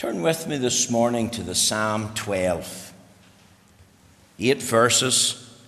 Turn 0.00 0.22
with 0.22 0.46
me 0.46 0.56
this 0.56 0.88
morning 0.88 1.28
to 1.28 1.42
the 1.42 1.54
Psalm 1.54 2.14
12. 2.14 2.94
Eight 4.38 4.62
verses. 4.62 5.60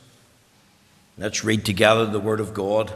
Let's 1.19 1.45
read 1.45 1.67
together 1.67 2.07
the 2.07 2.19
Word 2.19 2.41
of 2.41 2.55
God. 2.55 2.91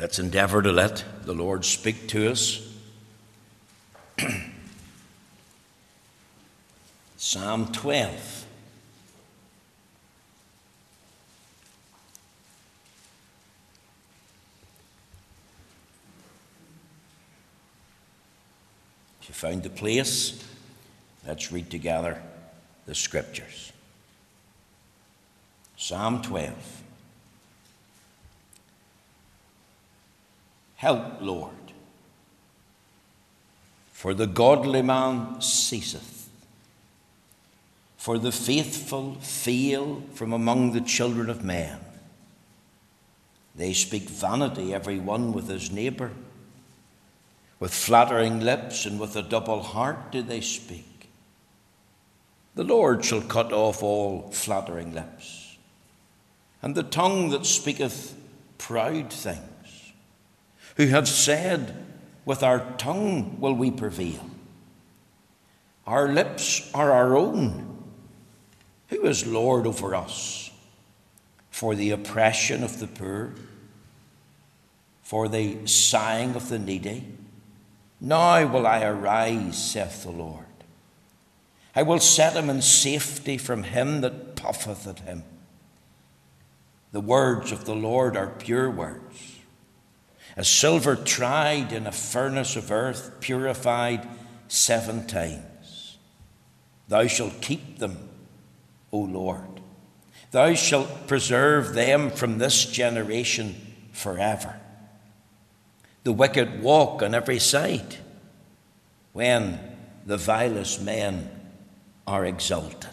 Let's 0.00 0.18
endeavor 0.18 0.62
to 0.62 0.72
let 0.72 1.04
the 1.22 1.32
Lord 1.32 1.64
speak 1.64 2.08
to 2.08 2.32
us. 2.32 2.68
Psalm 7.16 7.70
12. 7.70 8.39
Found 19.40 19.62
the 19.62 19.70
place, 19.70 20.44
let's 21.26 21.50
read 21.50 21.70
together 21.70 22.20
the 22.84 22.94
scriptures. 22.94 23.72
Psalm 25.78 26.20
12. 26.20 26.82
Help, 30.76 31.22
Lord, 31.22 31.54
for 33.92 34.12
the 34.12 34.26
godly 34.26 34.82
man 34.82 35.40
ceaseth, 35.40 36.28
for 37.96 38.18
the 38.18 38.32
faithful 38.32 39.14
fail 39.22 40.02
from 40.12 40.34
among 40.34 40.72
the 40.72 40.82
children 40.82 41.30
of 41.30 41.42
men. 41.42 41.78
They 43.56 43.72
speak 43.72 44.02
vanity, 44.02 44.74
every 44.74 44.98
one 44.98 45.32
with 45.32 45.48
his 45.48 45.70
neighbour. 45.70 46.10
With 47.60 47.74
flattering 47.74 48.40
lips 48.40 48.86
and 48.86 48.98
with 48.98 49.14
a 49.14 49.22
double 49.22 49.62
heart 49.62 50.10
do 50.10 50.22
they 50.22 50.40
speak. 50.40 51.10
The 52.54 52.64
Lord 52.64 53.04
shall 53.04 53.20
cut 53.20 53.52
off 53.52 53.82
all 53.82 54.30
flattering 54.32 54.94
lips, 54.94 55.58
and 56.62 56.74
the 56.74 56.82
tongue 56.82 57.28
that 57.30 57.46
speaketh 57.46 58.16
proud 58.56 59.12
things, 59.12 59.92
who 60.76 60.86
have 60.86 61.06
said, 61.06 61.86
With 62.24 62.42
our 62.42 62.60
tongue 62.78 63.38
will 63.40 63.54
we 63.54 63.70
prevail. 63.70 64.30
Our 65.86 66.08
lips 66.08 66.68
are 66.74 66.90
our 66.90 67.14
own. 67.16 67.84
Who 68.88 69.02
is 69.02 69.26
Lord 69.26 69.66
over 69.66 69.94
us? 69.94 70.50
For 71.50 71.74
the 71.74 71.90
oppression 71.90 72.64
of 72.64 72.80
the 72.80 72.86
poor, 72.86 73.34
for 75.02 75.28
the 75.28 75.66
sighing 75.66 76.34
of 76.34 76.48
the 76.48 76.58
needy 76.58 77.18
now 78.00 78.46
will 78.46 78.66
I 78.66 78.82
arise, 78.82 79.72
saith 79.72 80.04
the 80.04 80.10
Lord. 80.10 80.46
I 81.74 81.82
will 81.82 82.00
set 82.00 82.34
him 82.34 82.50
in 82.50 82.62
safety 82.62 83.38
from 83.38 83.62
him 83.62 84.00
that 84.00 84.36
puffeth 84.36 84.86
at 84.86 85.00
him. 85.00 85.24
The 86.92 87.00
words 87.00 87.52
of 87.52 87.64
the 87.64 87.74
Lord 87.74 88.16
are 88.16 88.26
pure 88.26 88.70
words, 88.70 89.38
as 90.36 90.48
silver 90.48 90.96
tried 90.96 91.72
in 91.72 91.86
a 91.86 91.92
furnace 91.92 92.56
of 92.56 92.72
earth, 92.72 93.20
purified 93.20 94.08
seven 94.48 95.06
times. 95.06 95.98
Thou 96.88 97.06
shalt 97.06 97.40
keep 97.40 97.78
them, 97.78 98.08
O 98.92 98.98
Lord. 98.98 99.60
Thou 100.32 100.54
shalt 100.54 101.06
preserve 101.06 101.74
them 101.74 102.10
from 102.10 102.38
this 102.38 102.64
generation 102.64 103.54
forever. 103.92 104.59
The 106.04 106.12
wicked 106.12 106.62
walk 106.62 107.02
on 107.02 107.14
every 107.14 107.38
side 107.38 107.96
when 109.12 109.58
the 110.06 110.16
vilest 110.16 110.82
men 110.82 111.30
are 112.06 112.24
exalted. 112.24 112.90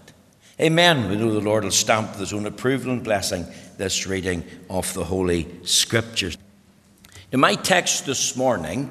Amen. 0.60 1.10
We 1.10 1.16
know 1.16 1.32
the 1.32 1.40
Lord 1.40 1.64
will 1.64 1.72
stamp 1.72 2.12
with 2.12 2.20
his 2.20 2.34
own 2.34 2.46
approval 2.46 2.92
and 2.92 3.04
blessing 3.04 3.46
this 3.78 4.08
reading 4.08 4.44
of 4.70 4.92
the 4.94 5.04
Holy 5.04 5.48
Scriptures. 5.64 6.38
Now, 7.32 7.40
my 7.40 7.56
text 7.56 8.06
this 8.06 8.36
morning 8.36 8.90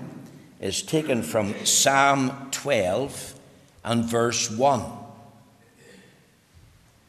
is 0.60 0.82
taken 0.82 1.22
from 1.22 1.54
Psalm 1.64 2.48
12 2.52 3.34
and 3.84 4.04
verse 4.04 4.50
1. 4.50 4.82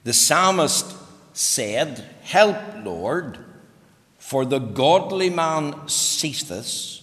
The 0.03 0.13
psalmist 0.13 0.95
said, 1.33 2.03
Help, 2.21 2.57
Lord, 2.83 3.37
for 4.27 4.43
the 4.43 4.59
godly 4.59 5.29
man 5.29 5.87
ceaseth 5.87 7.01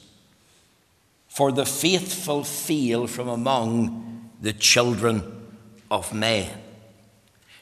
for 1.27 1.51
the 1.51 1.65
faithful 1.65 2.45
fail 2.45 3.07
from 3.07 3.29
among 3.29 4.29
the 4.43 4.53
children 4.53 5.23
of 5.91 6.12
men. 6.12 6.51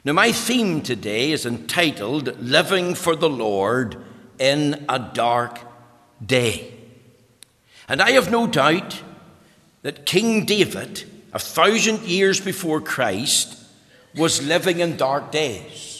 Now, 0.03 0.11
my 0.11 0.33
theme 0.33 0.81
today 0.81 1.31
is 1.31 1.45
entitled 1.45 2.37
Living 2.41 2.93
for 2.93 3.15
the 3.15 3.29
Lord 3.29 3.95
in 4.37 4.83
a 4.89 4.99
Dark 4.99 5.61
Day. 6.25 6.73
And 7.87 8.01
I 8.01 8.11
have 8.11 8.29
no 8.29 8.47
doubt 8.47 9.01
that 9.81 10.05
King 10.05 10.43
David, 10.43 11.05
a 11.31 11.39
thousand 11.39 12.01
years 12.01 12.41
before 12.41 12.81
Christ, 12.81 13.57
was 14.13 14.45
living 14.45 14.81
in 14.81 14.97
dark 14.97 15.31
days. 15.31 15.92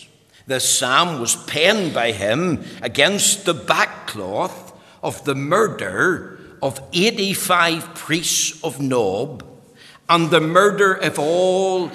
This 0.46 0.78
psalm 0.78 1.20
was 1.20 1.36
penned 1.36 1.94
by 1.94 2.12
him 2.12 2.64
against 2.81 3.46
the 3.46 3.54
backcloth 3.54 4.74
of 5.02 5.24
the 5.26 5.36
murder 5.36 6.40
of 6.62 6.81
85 6.94 7.96
priests 7.96 8.64
of 8.64 8.81
Nob 8.81 9.46
and 10.09 10.30
the 10.30 10.42
murder 10.42 10.94
of 10.94 11.18
all 11.20 11.92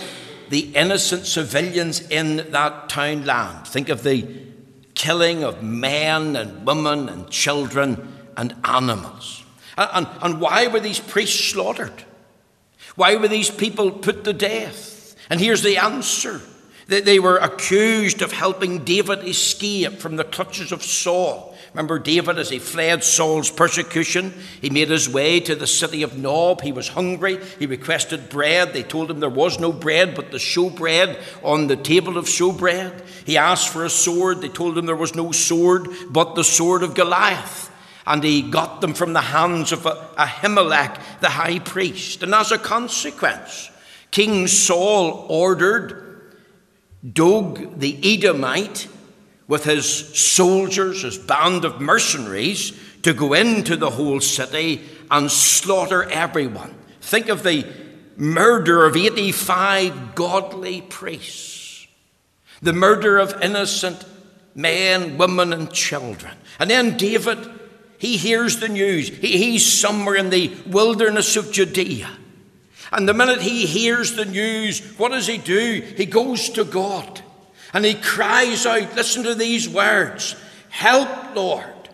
the 0.49 0.61
innocent 0.75 1.27
civilians 1.27 2.01
in 2.09 2.37
that 2.53 2.89
town 2.89 3.25
land. 3.25 3.67
Think 3.67 3.89
of 3.91 4.03
the 4.03 4.27
killing 4.95 5.45
of 5.45 5.63
men 5.63 6.37
and 6.37 6.67
women 6.67 7.09
and 7.09 7.31
children 7.31 8.17
and 8.37 8.55
animals. 8.65 9.45
And, 9.77 9.91
and, 9.93 10.09
and 10.23 10.41
why 10.41 10.67
were 10.67 10.81
these 10.81 11.01
priests 11.01 11.53
slaughtered? 11.53 12.05
Why 12.97 13.17
were 13.17 13.29
these 13.29 13.51
people 13.51 13.91
put 13.91 14.25
to 14.25 14.33
death? 14.33 15.15
And 15.31 15.39
here's 15.41 15.63
the 15.63 15.77
answer 15.77 16.41
that 16.89 17.05
they 17.05 17.19
were 17.19 17.37
accused 17.37 18.23
of 18.23 18.33
helping 18.33 18.85
David 18.85 19.27
escape 19.27 19.99
from 19.99 20.17
the 20.17 20.25
clutches 20.25 20.73
of 20.73 20.83
Saul. 20.83 21.55
Remember 21.75 21.99
David 21.99 22.39
as 22.39 22.49
he 22.49 22.59
fled 22.59 23.05
Saul's 23.05 23.51
persecution? 23.51 24.33
He 24.63 24.71
made 24.71 24.89
his 24.89 25.07
way 25.07 25.39
to 25.41 25.55
the 25.55 25.67
city 25.67 26.03
of 26.03 26.17
Nob. 26.17 26.63
He 26.63 26.73
was 26.73 26.89
hungry. 26.89 27.39
He 27.59 27.67
requested 27.67 28.31
bread. 28.31 28.73
They 28.73 28.83
told 28.83 29.11
him 29.11 29.21
there 29.21 29.29
was 29.29 29.61
no 29.61 29.71
bread 29.71 30.15
but 30.15 30.31
the 30.31 30.39
showbread 30.39 31.21
on 31.45 31.67
the 31.67 31.77
table 31.77 32.17
of 32.17 32.25
showbread. 32.25 33.07
He 33.27 33.37
asked 33.37 33.69
for 33.69 33.85
a 33.85 33.91
sword. 33.91 34.41
They 34.41 34.49
told 34.49 34.79
him 34.79 34.87
there 34.87 34.97
was 34.97 35.15
no 35.15 35.31
sword 35.31 35.89
but 36.09 36.35
the 36.35 36.45
sword 36.45 36.83
of 36.83 36.95
Goliath. 36.95 37.71
And 38.07 38.25
he 38.25 38.41
got 38.41 38.81
them 38.81 38.95
from 38.95 39.13
the 39.13 39.21
hands 39.21 39.71
of 39.71 39.81
Ahimelech, 39.81 41.21
the 41.21 41.29
high 41.29 41.59
priest. 41.59 42.23
And 42.23 42.35
as 42.35 42.51
a 42.51 42.59
consequence, 42.59 43.71
King 44.11 44.47
Saul 44.47 45.27
ordered 45.29 46.08
Doeg 47.05 47.79
the 47.79 47.99
Edomite 48.03 48.89
with 49.47 49.65
his 49.65 49.87
soldiers, 50.19 51.03
his 51.03 51.17
band 51.17 51.65
of 51.65 51.81
mercenaries, 51.81 52.79
to 53.03 53.15
go 53.15 53.33
into 53.33 53.77
the 53.77 53.91
whole 53.91 54.21
city 54.21 54.83
and 55.11 55.31
slaughter 55.31 56.05
everyone. 56.11 56.75
Think 57.01 57.29
of 57.29 57.43
the 57.43 57.67
murder 58.17 58.85
of 58.85 58.97
85 58.97 60.15
godly 60.15 60.83
priests, 60.83 61.87
the 62.61 62.73
murder 62.73 63.19
of 63.19 63.41
innocent 63.41 64.05
men, 64.55 65.17
women, 65.17 65.53
and 65.53 65.73
children. 65.73 66.35
And 66.59 66.69
then 66.69 66.97
David, 66.97 67.39
he 67.99 68.17
hears 68.17 68.59
the 68.59 68.69
news. 68.69 69.09
He, 69.09 69.39
he's 69.39 69.81
somewhere 69.81 70.17
in 70.17 70.31
the 70.31 70.55
wilderness 70.67 71.37
of 71.37 71.53
Judea. 71.53 72.11
And 72.93 73.09
the 73.09 73.15
minute 73.15 73.43
he 73.43 73.67
hears 73.67 74.15
the 74.15 74.25
news, 74.25 74.81
what 74.99 75.11
does 75.11 75.27
he 75.27 75.39
do? 75.39 75.83
He 75.97 76.07
goes 76.07 76.49
to 76.51 76.65
God 76.65 77.21
and 77.73 77.85
he 77.85 77.95
cries 77.95 78.65
out, 78.67 78.95
listen 78.95 79.25
to 79.25 79.35
these 79.35 79.69
words 79.69 80.37
Help, 80.71 81.35
Lord, 81.35 81.89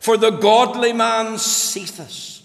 for 0.00 0.16
the 0.16 0.30
godly 0.30 0.92
man 0.92 1.38
ceaseth, 1.38 2.42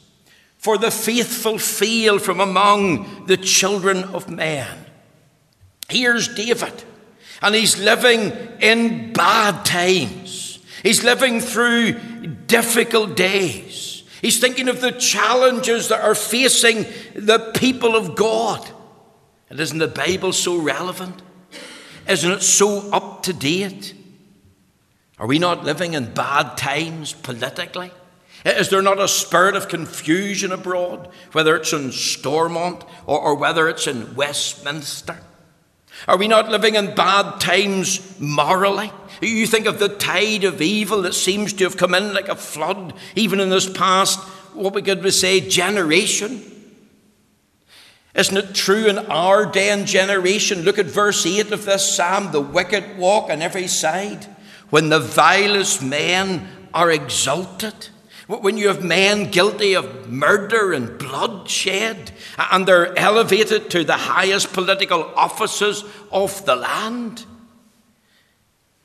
for 0.58 0.78
the 0.78 0.92
faithful 0.92 1.58
fail 1.58 2.20
from 2.20 2.40
among 2.40 3.26
the 3.26 3.38
children 3.38 4.04
of 4.04 4.30
men. 4.30 4.86
Here's 5.88 6.28
David, 6.28 6.84
and 7.42 7.56
he's 7.56 7.80
living 7.80 8.32
in 8.62 9.14
bad 9.14 9.66
times. 9.66 10.60
He's 10.84 11.04
living 11.04 11.40
through 11.40 11.94
difficult 12.48 13.18
days. 13.18 13.89
He's 14.22 14.40
thinking 14.40 14.68
of 14.68 14.82
the 14.82 14.92
challenges 14.92 15.90
that 15.90 16.02
are 16.02 16.16
facing 16.16 16.86
the 17.16 17.52
people 17.56 17.96
of 17.96 18.16
God. 18.16 18.68
And 19.50 19.60
isn't 19.60 19.78
the 19.78 19.88
Bible 19.88 20.34
so 20.34 20.58
relevant? 20.58 21.22
Isn't 22.08 22.32
it 22.32 22.42
so 22.42 22.92
up 22.92 23.24
to 23.24 23.34
date? 23.34 23.94
Are 25.18 25.28
we 25.28 25.40
not 25.40 25.64
living 25.64 25.94
in 25.94 26.14
bad 26.14 26.58
times 26.58 27.14
politically? 27.14 27.92
Is 28.46 28.70
there 28.70 28.82
not 28.82 29.00
a 29.00 29.08
spirit 29.08 29.56
of 29.56 29.68
confusion 29.68 30.52
abroad, 30.52 31.10
whether 31.34 31.56
it's 31.56 31.74
in 31.74 31.92
Stormont 31.92 32.84
or, 33.06 33.20
or 33.20 33.36
whether 33.36 33.68
it's 33.68 33.86
in 33.86 34.16
Westminster? 34.16 35.18
Are 36.08 36.18
we 36.18 36.28
not 36.28 36.50
living 36.50 36.76
in 36.76 36.96
bad 36.96 37.40
times 37.40 38.20
morally? 38.20 38.92
You 39.22 39.46
think 39.48 39.66
of 39.66 39.80
the 39.80 39.90
tide 39.90 40.44
of 40.44 40.62
evil 40.62 41.02
that 41.02 41.14
seems 41.14 41.54
to 41.54 41.66
have 41.66 41.78
come 41.78 41.94
in 41.94 42.14
like 42.14 42.30
a 42.30 42.36
flood, 42.36 42.94
even 43.16 43.40
in 43.40 43.50
this 43.50 43.70
past, 43.70 44.20
what 44.54 44.74
we 44.74 44.82
could 44.82 45.14
say, 45.14 45.42
generation. 45.42 46.42
Isn't 48.16 48.38
it 48.38 48.56
true 48.56 48.88
in 48.88 48.98
our 48.98 49.46
day 49.46 49.70
and 49.70 49.86
generation? 49.86 50.64
Look 50.64 50.80
at 50.80 50.88
verse 50.88 51.26
8 51.26 51.52
of 51.52 51.66
this 51.66 51.96
psalm 51.96 52.32
the 52.32 52.42
wicked 52.42 52.98
walk 52.98 53.30
on 53.30 53.42
every 53.42 53.68
side, 53.68 54.26
when 54.70 54.90
the 54.90 55.00
vilest 55.00 55.84
men 55.84 56.48
are 56.74 56.92
exalted. 56.92 57.90
When 58.30 58.58
you 58.58 58.68
have 58.68 58.84
men 58.84 59.32
guilty 59.32 59.74
of 59.74 60.08
murder 60.08 60.72
and 60.72 61.00
bloodshed, 61.00 62.12
and 62.38 62.68
they're 62.68 62.96
elevated 62.96 63.72
to 63.72 63.84
the 63.84 63.98
highest 63.98 64.54
political 64.54 65.04
offices 65.16 65.84
of 66.12 66.46
the 66.46 66.56
land. 66.56 67.26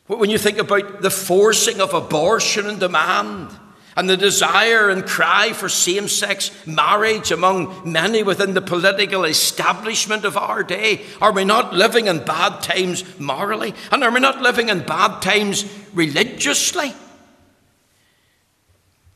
When 0.06 0.31
you 0.31 0.38
think 0.38 0.56
about 0.56 1.02
the 1.02 1.11
forcing 1.11 1.82
of 1.82 1.93
abortion 1.93 2.67
and 2.67 2.81
demand, 2.81 3.50
and 3.96 4.08
the 4.08 4.17
desire 4.17 4.88
and 4.88 5.05
cry 5.05 5.52
for 5.52 5.69
same 5.69 6.08
sex 6.08 6.50
marriage 6.67 7.31
among 7.31 7.82
many 7.85 8.23
within 8.23 8.55
the 8.55 8.62
political 8.62 9.25
establishment 9.25 10.25
of 10.25 10.38
our 10.38 10.62
day? 10.62 11.02
Are 11.20 11.32
we 11.32 11.44
not 11.44 11.75
living 11.75 12.06
in 12.06 12.25
bad 12.25 12.62
times 12.62 13.05
morally? 13.20 13.75
And 13.93 14.02
are 14.02 14.11
we 14.11 14.20
not 14.20 14.41
living 14.41 14.70
in 14.70 14.81
bad 14.81 15.20
times 15.20 15.64
religiously? 15.93 16.94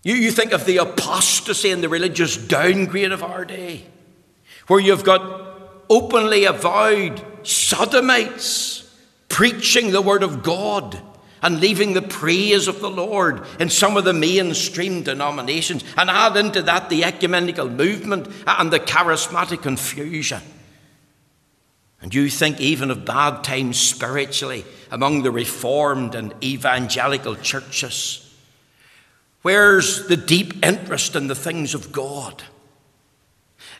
You, 0.03 0.15
you 0.15 0.31
think 0.31 0.53
of 0.53 0.65
the 0.65 0.79
apostasy 0.79 1.71
and 1.71 1.83
the 1.83 1.89
religious 1.89 2.37
downgrade 2.37 3.13
of 3.13 3.23
our 3.23 3.45
day, 3.45 3.85
where 4.69 4.81
you've 4.81 5.05
got 5.05 5.83
openly 5.91 6.45
avowed 6.45 7.25
sodomites 7.47 8.95
preaching 9.29 9.91
the 9.91 10.03
word 10.03 10.23
of 10.23 10.43
God 10.43 11.01
and 11.43 11.61
leaving 11.61 11.95
the 11.95 12.03
praise 12.03 12.67
of 12.67 12.81
the 12.81 12.91
Lord 12.91 13.47
in 13.61 13.71
some 13.71 13.97
of 13.97 14.05
the 14.05 14.13
mainstream 14.13 15.03
denominations, 15.03 15.85
and 15.97 16.11
add 16.11 16.37
into 16.37 16.63
that 16.63 16.91
the 16.91 17.05
ecumenical 17.05 17.69
movement 17.69 18.29
and 18.47 18.73
the 18.73 18.81
charismatic 18.81 19.63
confusion. 19.63 20.43
And 22.01 22.15
you 22.15 22.29
think 22.29 22.61
even 22.61 22.91
of 22.91 23.05
bad 23.05 23.45
times 23.45 23.79
spiritually 23.79 24.65
among 24.91 25.23
the 25.23 25.31
reformed 25.31 26.15
and 26.15 26.35
evangelical 26.43 27.37
churches 27.37 28.28
Where's 29.43 30.09
the 30.09 30.17
deep 30.17 30.65
interest 30.65 31.15
in 31.15 31.29
the 31.29 31.35
things 31.35 31.75
of 31.75 31.93
God? 31.93 32.43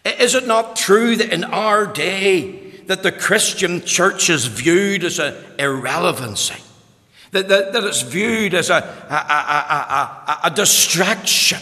Is 0.05 0.35
it 0.35 0.47
not 0.47 0.77
true 0.77 1.17
that 1.17 1.33
in 1.33 1.45
our 1.45 1.87
day 1.87 2.71
that 2.87 3.03
the 3.03 3.13
Christian 3.13 3.83
church 3.83 4.31
is 4.31 4.47
viewed 4.47 5.05
as 5.05 5.19
an 5.19 5.35
irrelevancy? 5.59 6.63
That, 7.33 7.49
that, 7.49 7.73
that 7.73 7.85
it's 7.85 8.03
viewed 8.03 8.55
as 8.55 8.71
a, 8.71 8.75
a, 8.75 9.15
a, 9.15 10.33
a 10.33 10.41
a 10.45 10.51
distraction? 10.51 11.61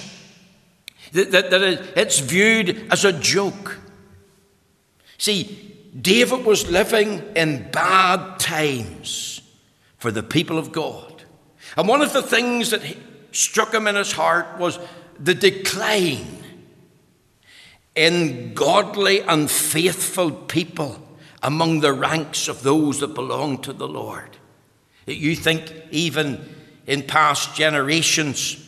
That, 1.13 1.33
that, 1.33 1.51
that 1.51 1.63
it's 1.97 2.21
viewed 2.21 2.93
as 2.93 3.05
a 3.05 3.13
joke? 3.13 3.79
See, 5.19 5.75
David 6.01 6.45
was 6.45 6.71
living 6.71 7.23
in 7.35 7.71
bad 7.71 8.39
times 8.39 9.41
for 9.99 10.11
the 10.11 10.23
people 10.23 10.59
of 10.59 10.73
God. 10.73 11.25
And 11.77 11.89
one 11.89 12.03
of 12.03 12.13
the 12.13 12.23
things 12.23 12.71
that 12.71 12.83
he, 12.83 12.97
struck 13.37 13.75
him 13.75 13.87
in 13.87 13.95
his 13.95 14.13
heart 14.13 14.59
was 14.59 14.79
the 15.19 15.35
decline 15.35 16.45
in 17.95 18.55
godly 18.55 19.21
and 19.23 19.51
faithful 19.51 20.31
people 20.31 21.03
among 21.43 21.81
the 21.81 21.93
ranks 21.93 22.49
of 22.49 22.63
those 22.63 23.01
that 23.01 23.15
belong 23.15 23.59
to 23.63 23.73
the 23.73 23.89
Lord. 23.89 24.37
You 25.07 25.37
think 25.37 25.73
even 25.91 26.49
in 26.87 27.03
past 27.03 27.55
generations, 27.55 28.63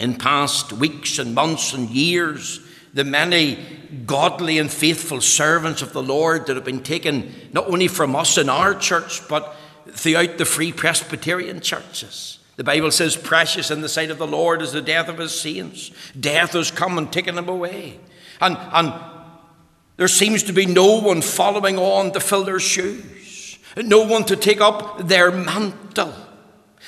in 0.00 0.16
past 0.16 0.72
weeks 0.72 1.18
and 1.18 1.34
months 1.34 1.72
and 1.72 1.88
years, 1.90 2.60
the 2.94 3.04
many 3.04 3.58
godly 4.06 4.58
and 4.58 4.70
faithful 4.70 5.20
servants 5.20 5.82
of 5.82 5.92
the 5.92 6.02
Lord 6.02 6.46
that 6.46 6.56
have 6.56 6.64
been 6.64 6.82
taken 6.82 7.32
not 7.52 7.68
only 7.68 7.88
from 7.88 8.16
us 8.16 8.38
in 8.38 8.48
our 8.48 8.74
church, 8.74 9.26
but 9.28 9.56
throughout 9.90 10.38
the 10.38 10.44
free 10.44 10.72
Presbyterian 10.72 11.60
churches. 11.60 12.38
The 12.56 12.64
Bible 12.64 12.90
says, 12.90 13.16
Precious 13.16 13.70
in 13.70 13.80
the 13.80 13.88
sight 13.88 14.10
of 14.10 14.18
the 14.18 14.26
Lord 14.26 14.62
is 14.62 14.72
the 14.72 14.82
death 14.82 15.08
of 15.08 15.18
his 15.18 15.38
saints. 15.38 15.90
Death 16.18 16.52
has 16.52 16.70
come 16.70 16.98
and 16.98 17.12
taken 17.12 17.34
them 17.34 17.48
away. 17.48 17.98
And, 18.40 18.56
and 18.72 18.92
there 19.96 20.08
seems 20.08 20.42
to 20.44 20.52
be 20.52 20.66
no 20.66 21.00
one 21.00 21.22
following 21.22 21.78
on 21.78 22.12
to 22.12 22.20
fill 22.20 22.44
their 22.44 22.60
shoes, 22.60 23.58
no 23.76 24.06
one 24.06 24.24
to 24.24 24.36
take 24.36 24.60
up 24.60 25.08
their 25.08 25.30
mantle. 25.30 26.14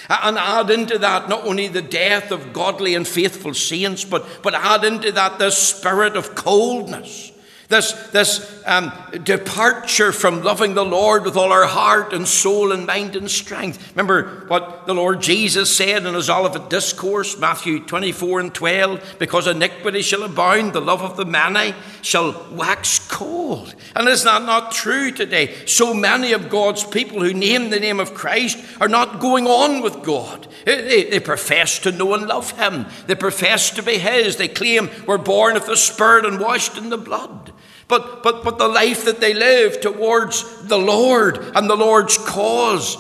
And 0.09 0.39
add 0.39 0.71
into 0.71 0.99
that 0.99 1.29
not 1.29 1.47
only 1.47 1.69
the 1.69 1.83
death 1.83 2.31
of 2.31 2.53
godly 2.53 2.95
and 2.95 3.09
faithful 3.09 3.55
saints, 3.55 4.05
but, 4.05 4.25
but 4.43 4.55
add 4.55 4.85
into 4.85 5.11
that 5.13 5.39
the 5.39 5.51
spirit 5.51 6.17
of 6.17 6.35
coldness 6.35 7.33
this, 7.69 7.93
this 8.11 8.63
um, 8.65 8.93
departure 9.25 10.13
from 10.13 10.43
loving 10.43 10.75
the 10.75 10.85
Lord 10.85 11.25
with 11.25 11.37
all 11.37 11.53
our 11.53 11.67
heart 11.67 12.13
and 12.13 12.27
soul 12.27 12.73
and 12.73 12.87
mind 12.87 13.17
and 13.17 13.31
strength. 13.31 13.93
Remember 13.97 14.45
what 14.47 14.87
the 14.87 14.95
Lord 14.95 15.21
Jesus 15.21 15.75
said 15.75 16.07
in 16.07 16.15
his 16.15 16.31
Olivet 16.31 16.71
Discourse, 16.71 17.39
Matthew 17.39 17.85
24 17.85 18.41
and 18.41 18.55
12 18.55 19.17
because 19.19 19.47
iniquity 19.47 20.03
shall 20.03 20.23
abound, 20.23 20.73
the 20.73 20.81
love 20.81 21.03
of 21.03 21.17
the 21.17 21.25
many 21.25 21.75
shall 22.03 22.47
wax 22.53 23.01
cold. 23.09 23.75
And 23.95 24.09
is 24.09 24.23
that 24.25 24.43
not 24.43 24.73
true 24.73 25.11
today? 25.11 25.55
So 25.67 25.93
many 25.93 26.33
of 26.33 26.49
God's 26.49 26.85
people 26.85 27.23
who 27.23 27.35
name 27.35 27.71
the 27.71 27.81
name 27.81 27.99
of 27.99 28.15
Christ 28.15 28.59
are 28.81 28.89
not 28.89 29.21
going 29.21 29.47
on 29.47 29.83
with 29.83 30.03
God. 30.03 30.47
They, 30.65 31.05
they 31.05 31.21
profess 31.21 31.79
to 31.81 31.93
know 31.93 32.15
and 32.15 32.27
love 32.27 32.53
Him, 32.53 32.87
they 33.07 33.15
profess 33.15 33.71
to 33.71 33.83
be 33.83 33.99
His, 33.99 34.37
they 34.37 34.49
claim 34.49 34.91
we're 35.07 35.19
born 35.19 35.57
of 35.57 35.67
the 35.67 35.77
Spirit 35.77 36.25
and 36.25 36.41
washed 36.41 36.77
in 36.77 36.91
the 36.91 36.99
blood. 36.99 37.53
But, 37.89 38.23
but, 38.23 38.43
but 38.43 38.59
the 38.59 38.69
life 38.69 39.05
that 39.05 39.21
they 39.21 39.33
live 39.33 39.81
towards 39.81 40.67
the 40.67 40.79
Lord 40.79 41.39
and 41.55 41.71
the 41.71 41.77
Lord's 41.77 42.19
cause 42.19 42.97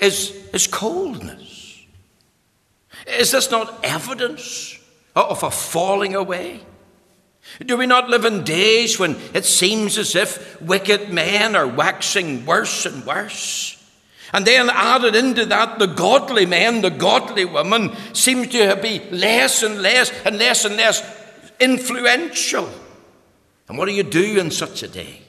is, 0.00 0.30
is 0.52 0.66
coldness. 0.66 1.84
Is 3.06 3.32
this 3.32 3.50
not 3.50 3.80
evidence 3.82 4.78
of 5.16 5.42
a 5.42 5.50
falling 5.50 6.14
away? 6.14 6.60
Do 7.64 7.76
we 7.76 7.86
not 7.86 8.08
live 8.08 8.24
in 8.24 8.44
days 8.44 8.98
when 8.98 9.16
it 9.34 9.44
seems 9.44 9.98
as 9.98 10.14
if 10.14 10.60
wicked 10.60 11.10
men 11.12 11.54
are 11.54 11.66
waxing 11.66 12.46
worse 12.46 12.86
and 12.86 13.04
worse? 13.04 13.80
And 14.32 14.46
then 14.46 14.70
added 14.70 15.14
into 15.14 15.44
that, 15.46 15.78
the 15.78 15.86
godly 15.86 16.46
men, 16.46 16.80
the 16.80 16.90
godly 16.90 17.44
women 17.44 17.94
seem 18.12 18.48
to 18.48 18.76
be 18.76 18.98
less 19.10 19.62
and 19.62 19.80
less 19.82 20.10
and 20.24 20.38
less 20.38 20.64
and 20.64 20.76
less 20.76 21.02
influential. 21.60 22.68
And 23.74 23.78
what 23.80 23.86
do 23.86 23.92
you 23.92 24.04
do 24.04 24.38
in 24.38 24.52
such 24.52 24.84
a 24.84 24.88
day? 24.88 25.22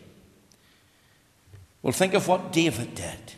Well, 1.81 1.91
think 1.91 2.13
of 2.13 2.27
what 2.27 2.51
David 2.51 2.93
did. 2.93 3.33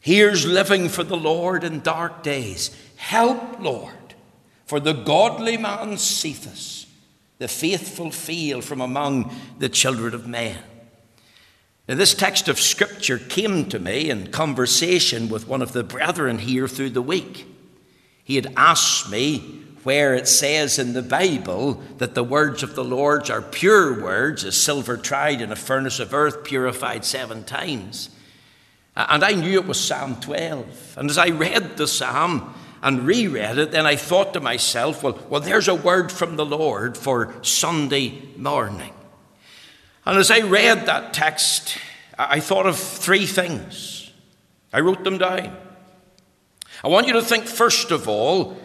Here's 0.00 0.44
living 0.44 0.88
for 0.88 1.04
the 1.04 1.16
Lord 1.16 1.62
in 1.62 1.78
dark 1.78 2.24
days. 2.24 2.76
Help, 2.96 3.60
Lord, 3.60 4.14
for 4.66 4.80
the 4.80 4.94
godly 4.94 5.56
man 5.56 5.96
ceaseth, 5.96 6.86
the 7.38 7.46
faithful 7.46 8.10
feel 8.10 8.62
from 8.62 8.80
among 8.80 9.32
the 9.60 9.68
children 9.68 10.12
of 10.12 10.26
men. 10.26 10.58
Now, 11.88 11.94
this 11.94 12.14
text 12.14 12.48
of 12.48 12.58
Scripture 12.58 13.18
came 13.18 13.68
to 13.68 13.78
me 13.78 14.10
in 14.10 14.32
conversation 14.32 15.28
with 15.28 15.46
one 15.46 15.62
of 15.62 15.72
the 15.72 15.84
brethren 15.84 16.38
here 16.38 16.66
through 16.66 16.90
the 16.90 17.00
week. 17.00 17.46
He 18.24 18.34
had 18.34 18.52
asked 18.56 19.08
me 19.08 19.62
where 19.88 20.14
it 20.14 20.28
says 20.28 20.78
in 20.78 20.92
the 20.92 21.00
Bible 21.00 21.82
that 21.96 22.14
the 22.14 22.22
words 22.22 22.62
of 22.62 22.74
the 22.74 22.84
Lord 22.84 23.30
are 23.30 23.40
pure 23.40 24.02
words, 24.02 24.44
as 24.44 24.54
silver 24.54 24.98
tried 24.98 25.40
in 25.40 25.50
a 25.50 25.56
furnace 25.56 25.98
of 25.98 26.12
earth, 26.12 26.44
purified 26.44 27.06
seven 27.06 27.42
times. 27.42 28.10
And 28.94 29.24
I 29.24 29.32
knew 29.32 29.54
it 29.54 29.66
was 29.66 29.80
Psalm 29.80 30.20
12. 30.20 30.96
And 30.98 31.08
as 31.08 31.16
I 31.16 31.28
read 31.28 31.78
the 31.78 31.88
psalm 31.88 32.52
and 32.82 33.06
reread 33.06 33.56
it, 33.56 33.70
then 33.70 33.86
I 33.86 33.96
thought 33.96 34.34
to 34.34 34.40
myself, 34.40 35.02
well, 35.02 35.18
well, 35.30 35.40
there's 35.40 35.68
a 35.68 35.74
word 35.74 36.12
from 36.12 36.36
the 36.36 36.44
Lord 36.44 36.98
for 36.98 37.34
Sunday 37.40 38.28
morning. 38.36 38.92
And 40.04 40.18
as 40.18 40.30
I 40.30 40.40
read 40.40 40.84
that 40.84 41.14
text, 41.14 41.78
I 42.18 42.40
thought 42.40 42.66
of 42.66 42.78
three 42.78 43.24
things. 43.24 44.12
I 44.70 44.80
wrote 44.80 45.02
them 45.02 45.16
down. 45.16 45.56
I 46.84 46.88
want 46.88 47.06
you 47.06 47.14
to 47.14 47.22
think, 47.22 47.46
first 47.46 47.90
of 47.90 48.06
all, 48.06 48.58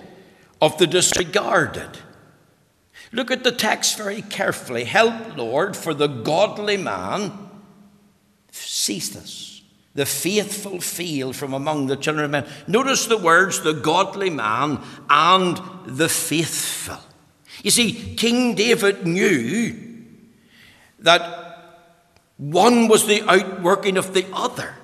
of 0.63 0.77
the 0.77 0.87
disregarded. 0.87 1.97
Look 3.11 3.31
at 3.31 3.43
the 3.43 3.51
text 3.51 3.97
very 3.97 4.21
carefully. 4.21 4.85
Help, 4.85 5.35
Lord, 5.35 5.75
for 5.75 5.93
the 5.93 6.07
godly 6.07 6.77
man 6.77 7.49
ceaseth. 8.49 9.59
the 9.95 10.05
faithful 10.05 10.81
feel 10.81 11.33
from 11.33 11.53
among 11.53 11.87
the 11.87 11.95
children 11.95 12.25
of 12.25 12.31
men. 12.31 12.47
Notice 12.67 13.05
the 13.05 13.17
words 13.17 13.61
the 13.61 13.73
godly 13.73 14.29
man 14.29 14.81
and 15.09 15.61
the 15.85 16.09
faithful. 16.09 16.97
You 17.63 17.71
see, 17.71 18.15
King 18.15 18.55
David 18.55 19.05
knew 19.05 19.79
that 20.99 21.83
one 22.37 22.87
was 22.87 23.05
the 23.05 23.21
outworking 23.29 23.97
of 23.97 24.13
the 24.13 24.25
other. 24.33 24.75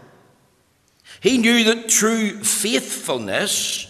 He 1.21 1.37
knew 1.37 1.63
that 1.65 1.89
true 1.89 2.43
faithfulness 2.43 3.87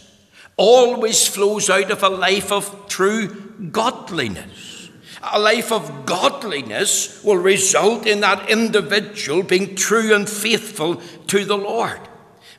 always 0.60 1.26
flows 1.26 1.70
out 1.70 1.90
of 1.90 2.04
a 2.04 2.10
life 2.10 2.52
of 2.52 2.90
true 2.90 3.34
godliness. 3.72 4.90
A 5.24 5.40
life 5.40 5.72
of 5.72 6.06
godliness 6.06 7.24
will 7.24 7.38
result 7.38 8.06
in 8.06 8.20
that 8.20 8.50
individual 8.50 9.42
being 9.42 9.76
true 9.76 10.14
and 10.14 10.30
faithful 10.30 10.98
to 11.28 11.46
the 11.46 11.58
Lord. 11.58 12.00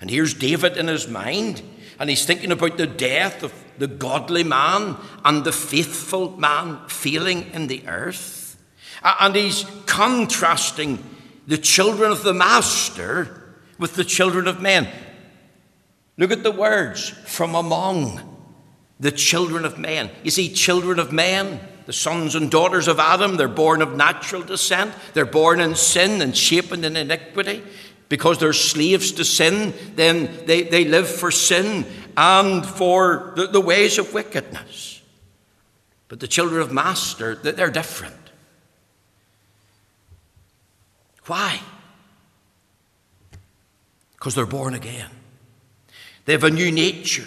And 0.00 0.08
here's 0.08 0.32
David 0.32 0.78
in 0.78 0.88
his 0.88 1.08
mind, 1.08 1.62
and 1.98 2.08
he's 2.08 2.24
thinking 2.24 2.52
about 2.52 2.78
the 2.78 2.86
death 2.86 3.42
of 3.42 3.52
the 3.76 3.86
godly 3.86 4.44
man 4.44 4.96
and 5.22 5.44
the 5.44 5.52
faithful 5.52 6.38
man 6.38 6.80
feeling 6.88 7.50
in 7.52 7.66
the 7.66 7.86
earth. 7.86 8.56
And 9.02 9.36
he's 9.36 9.66
contrasting 9.84 11.04
the 11.46 11.58
children 11.58 12.10
of 12.10 12.22
the 12.22 12.34
master 12.34 13.54
with 13.78 13.94
the 13.94 14.04
children 14.04 14.46
of 14.48 14.62
men. 14.62 14.88
Look 16.20 16.32
at 16.32 16.42
the 16.42 16.52
words 16.52 17.08
from 17.08 17.54
among 17.54 18.20
the 19.00 19.10
children 19.10 19.64
of 19.64 19.78
men. 19.78 20.10
You 20.22 20.30
see, 20.30 20.52
children 20.52 20.98
of 20.98 21.12
men, 21.12 21.58
the 21.86 21.94
sons 21.94 22.34
and 22.34 22.50
daughters 22.50 22.88
of 22.88 23.00
Adam, 23.00 23.38
they're 23.38 23.48
born 23.48 23.80
of 23.80 23.96
natural 23.96 24.42
descent. 24.42 24.92
They're 25.14 25.24
born 25.24 25.60
in 25.60 25.74
sin 25.74 26.20
and 26.20 26.36
shapen 26.36 26.84
in 26.84 26.94
iniquity. 26.94 27.62
Because 28.10 28.36
they're 28.36 28.52
slaves 28.52 29.12
to 29.12 29.24
sin, 29.24 29.72
then 29.94 30.44
they, 30.44 30.64
they 30.64 30.84
live 30.84 31.08
for 31.08 31.30
sin 31.30 31.86
and 32.18 32.66
for 32.66 33.32
the, 33.36 33.46
the 33.46 33.60
ways 33.60 33.96
of 33.96 34.12
wickedness. 34.12 35.00
But 36.08 36.20
the 36.20 36.28
children 36.28 36.60
of 36.60 36.70
Master, 36.70 37.34
they're 37.34 37.70
different. 37.70 38.14
Why? 41.24 41.60
Because 44.12 44.34
they're 44.34 44.44
born 44.44 44.74
again. 44.74 45.08
They 46.24 46.32
have 46.32 46.44
a 46.44 46.50
new 46.50 46.70
nature 46.70 47.26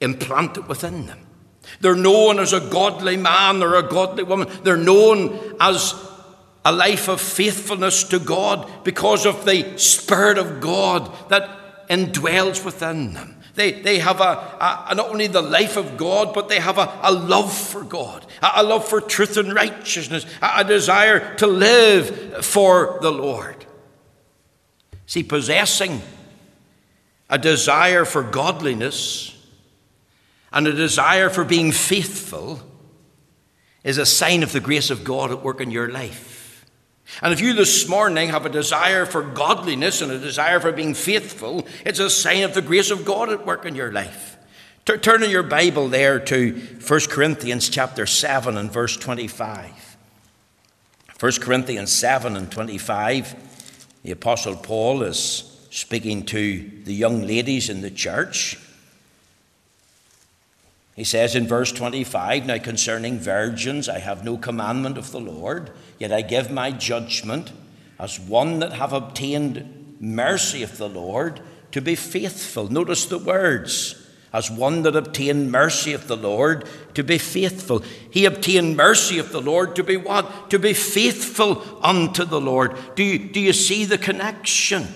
implanted 0.00 0.68
within 0.68 1.06
them. 1.06 1.26
They're 1.80 1.94
known 1.94 2.38
as 2.38 2.52
a 2.52 2.60
godly 2.60 3.16
man 3.16 3.62
or 3.62 3.74
a 3.74 3.82
godly 3.82 4.22
woman. 4.22 4.48
They're 4.62 4.76
known 4.76 5.56
as 5.60 5.94
a 6.64 6.72
life 6.72 7.08
of 7.08 7.20
faithfulness 7.20 8.04
to 8.04 8.18
God 8.18 8.68
because 8.84 9.26
of 9.26 9.44
the 9.44 9.78
Spirit 9.78 10.38
of 10.38 10.60
God 10.60 11.12
that 11.28 11.88
indwells 11.88 12.64
within 12.64 13.14
them. 13.14 13.36
They, 13.54 13.80
they 13.80 13.98
have 14.00 14.20
a, 14.20 14.86
a, 14.90 14.94
not 14.94 15.08
only 15.08 15.28
the 15.28 15.42
life 15.42 15.76
of 15.76 15.96
God, 15.96 16.34
but 16.34 16.48
they 16.48 16.60
have 16.60 16.76
a, 16.76 16.92
a 17.02 17.12
love 17.12 17.52
for 17.52 17.82
God, 17.82 18.26
a, 18.42 18.60
a 18.60 18.62
love 18.62 18.86
for 18.86 19.00
truth 19.00 19.38
and 19.38 19.54
righteousness, 19.54 20.26
a, 20.42 20.58
a 20.58 20.64
desire 20.64 21.34
to 21.36 21.46
live 21.46 22.44
for 22.44 22.98
the 23.00 23.10
Lord. 23.10 23.64
See, 25.06 25.22
possessing 25.22 26.02
a 27.28 27.38
desire 27.38 28.04
for 28.04 28.22
godliness 28.22 29.36
and 30.52 30.66
a 30.66 30.72
desire 30.72 31.28
for 31.28 31.44
being 31.44 31.72
faithful 31.72 32.60
is 33.84 33.98
a 33.98 34.06
sign 34.06 34.42
of 34.42 34.52
the 34.52 34.60
grace 34.60 34.90
of 34.90 35.04
God 35.04 35.30
at 35.30 35.42
work 35.42 35.60
in 35.60 35.70
your 35.70 35.90
life. 35.90 36.64
And 37.22 37.32
if 37.32 37.40
you 37.40 37.52
this 37.52 37.88
morning 37.88 38.30
have 38.30 38.46
a 38.46 38.50
desire 38.50 39.06
for 39.06 39.22
godliness 39.22 40.02
and 40.02 40.10
a 40.10 40.18
desire 40.18 40.58
for 40.58 40.72
being 40.72 40.94
faithful, 40.94 41.66
it's 41.84 42.00
a 42.00 42.10
sign 42.10 42.42
of 42.42 42.54
the 42.54 42.62
grace 42.62 42.90
of 42.90 43.04
God 43.04 43.30
at 43.30 43.46
work 43.46 43.64
in 43.64 43.74
your 43.74 43.92
life. 43.92 44.36
Turn 44.84 45.22
in 45.22 45.30
your 45.30 45.42
Bible 45.42 45.88
there 45.88 46.20
to 46.20 46.52
1 46.54 47.00
Corinthians 47.08 47.68
chapter 47.68 48.06
7 48.06 48.56
and 48.56 48.72
verse 48.72 48.96
25. 48.96 49.96
1 51.18 51.32
Corinthians 51.40 51.90
7 51.92 52.36
and 52.36 52.50
25, 52.52 53.34
the 54.02 54.12
Apostle 54.12 54.54
Paul 54.54 55.02
is 55.02 55.55
speaking 55.76 56.24
to 56.24 56.70
the 56.84 56.94
young 56.94 57.26
ladies 57.26 57.68
in 57.68 57.82
the 57.82 57.90
church. 57.90 58.58
He 60.94 61.04
says 61.04 61.34
in 61.34 61.46
verse 61.46 61.70
25, 61.70 62.46
Now 62.46 62.56
concerning 62.56 63.18
virgins, 63.18 63.86
I 63.86 63.98
have 63.98 64.24
no 64.24 64.38
commandment 64.38 64.96
of 64.96 65.12
the 65.12 65.20
Lord, 65.20 65.70
yet 65.98 66.14
I 66.14 66.22
give 66.22 66.50
my 66.50 66.70
judgment 66.70 67.52
as 67.98 68.18
one 68.18 68.60
that 68.60 68.72
have 68.72 68.94
obtained 68.94 69.98
mercy 70.00 70.62
of 70.62 70.78
the 70.78 70.88
Lord 70.88 71.42
to 71.72 71.82
be 71.82 71.94
faithful. 71.94 72.72
Notice 72.72 73.04
the 73.04 73.18
words 73.18 74.02
as 74.32 74.50
one 74.50 74.80
that 74.84 74.96
obtained 74.96 75.52
mercy 75.52 75.92
of 75.92 76.08
the 76.08 76.16
Lord 76.16 76.66
to 76.94 77.04
be 77.04 77.18
faithful. 77.18 77.84
He 78.10 78.24
obtained 78.24 78.78
mercy 78.78 79.18
of 79.18 79.30
the 79.30 79.42
Lord 79.42 79.76
to 79.76 79.84
be 79.84 79.98
what? 79.98 80.48
To 80.48 80.58
be 80.58 80.72
faithful 80.72 81.62
unto 81.82 82.24
the 82.24 82.40
Lord. 82.40 82.74
Do 82.94 83.02
you, 83.02 83.18
do 83.18 83.40
you 83.40 83.52
see 83.52 83.84
the 83.84 83.98
connection? 83.98 84.86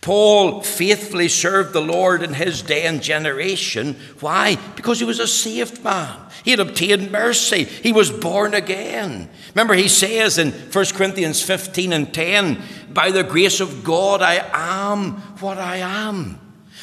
Paul 0.00 0.62
faithfully 0.62 1.28
served 1.28 1.72
the 1.72 1.80
Lord 1.80 2.22
in 2.22 2.34
his 2.34 2.62
day 2.62 2.86
and 2.86 3.02
generation. 3.02 3.96
Why? 4.20 4.56
Because 4.76 5.00
he 5.00 5.04
was 5.04 5.18
a 5.18 5.26
saved 5.26 5.82
man. 5.82 6.16
He 6.44 6.52
had 6.52 6.60
obtained 6.60 7.10
mercy. 7.10 7.64
He 7.64 7.92
was 7.92 8.10
born 8.10 8.54
again. 8.54 9.28
Remember, 9.54 9.74
he 9.74 9.88
says 9.88 10.38
in 10.38 10.52
1 10.52 10.84
Corinthians 10.94 11.42
15 11.42 11.92
and 11.92 12.14
10, 12.14 12.62
By 12.90 13.10
the 13.10 13.24
grace 13.24 13.60
of 13.60 13.82
God, 13.82 14.22
I 14.22 14.48
am 14.52 15.14
what 15.40 15.58
I 15.58 15.78
am. 15.78 16.40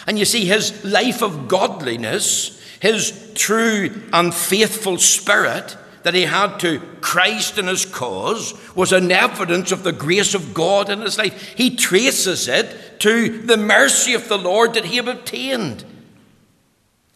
And 0.08 0.20
you 0.20 0.26
see, 0.26 0.46
his 0.46 0.84
life 0.84 1.24
of 1.24 1.48
godliness, 1.48 2.62
his 2.82 3.32
true 3.34 4.04
and 4.12 4.34
faithful 4.34 4.98
spirit, 4.98 5.78
that 6.06 6.14
he 6.14 6.22
had 6.22 6.60
to 6.60 6.80
Christ 7.02 7.58
in 7.58 7.66
his 7.66 7.84
cause 7.84 8.54
was 8.76 8.92
an 8.92 9.12
evidence 9.12 9.72
of 9.72 9.82
the 9.82 9.92
grace 9.92 10.36
of 10.36 10.54
God 10.54 10.92
in 10.92 11.02
his 11.02 11.18
life. 11.18 11.56
He 11.58 11.76
traces 11.76 12.48
it 12.48 13.00
to 13.00 13.42
the 13.42 13.58
mercy 13.58 14.14
of 14.14 14.28
the 14.28 14.38
Lord 14.38 14.76
that 14.76 14.86
he 14.86 14.98
had 14.98 15.08
obtained. 15.08 15.84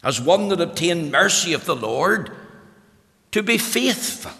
As 0.04 0.20
one 0.20 0.48
that 0.48 0.60
obtained 0.60 1.12
mercy 1.12 1.54
of 1.54 1.66
the 1.66 1.76
Lord, 1.76 2.36
to 3.32 3.44
be 3.44 3.60
faithful. 3.60 4.32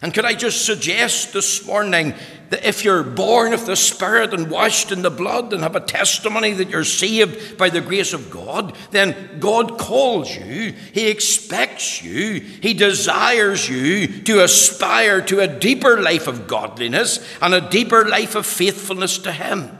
And 0.00 0.14
could 0.14 0.24
I 0.24 0.34
just 0.34 0.64
suggest 0.64 1.32
this 1.32 1.66
morning 1.66 2.14
that 2.50 2.64
if 2.64 2.84
you're 2.84 3.02
born 3.02 3.52
of 3.52 3.66
the 3.66 3.76
Spirit 3.76 4.32
and 4.32 4.50
washed 4.50 4.92
in 4.92 5.02
the 5.02 5.10
blood 5.10 5.52
and 5.52 5.62
have 5.62 5.76
a 5.76 5.80
testimony 5.80 6.52
that 6.52 6.70
you're 6.70 6.84
saved 6.84 7.58
by 7.58 7.68
the 7.68 7.80
grace 7.80 8.12
of 8.12 8.30
God, 8.30 8.76
then 8.90 9.38
God 9.40 9.78
calls 9.78 10.34
you, 10.34 10.72
He 10.92 11.08
expects 11.08 12.02
you, 12.02 12.40
He 12.40 12.74
desires 12.74 13.68
you 13.68 14.22
to 14.22 14.44
aspire 14.44 15.20
to 15.22 15.40
a 15.40 15.48
deeper 15.48 16.00
life 16.00 16.26
of 16.26 16.46
godliness 16.46 17.18
and 17.42 17.52
a 17.52 17.68
deeper 17.68 18.08
life 18.08 18.34
of 18.34 18.46
faithfulness 18.46 19.18
to 19.18 19.32
Him. 19.32 19.78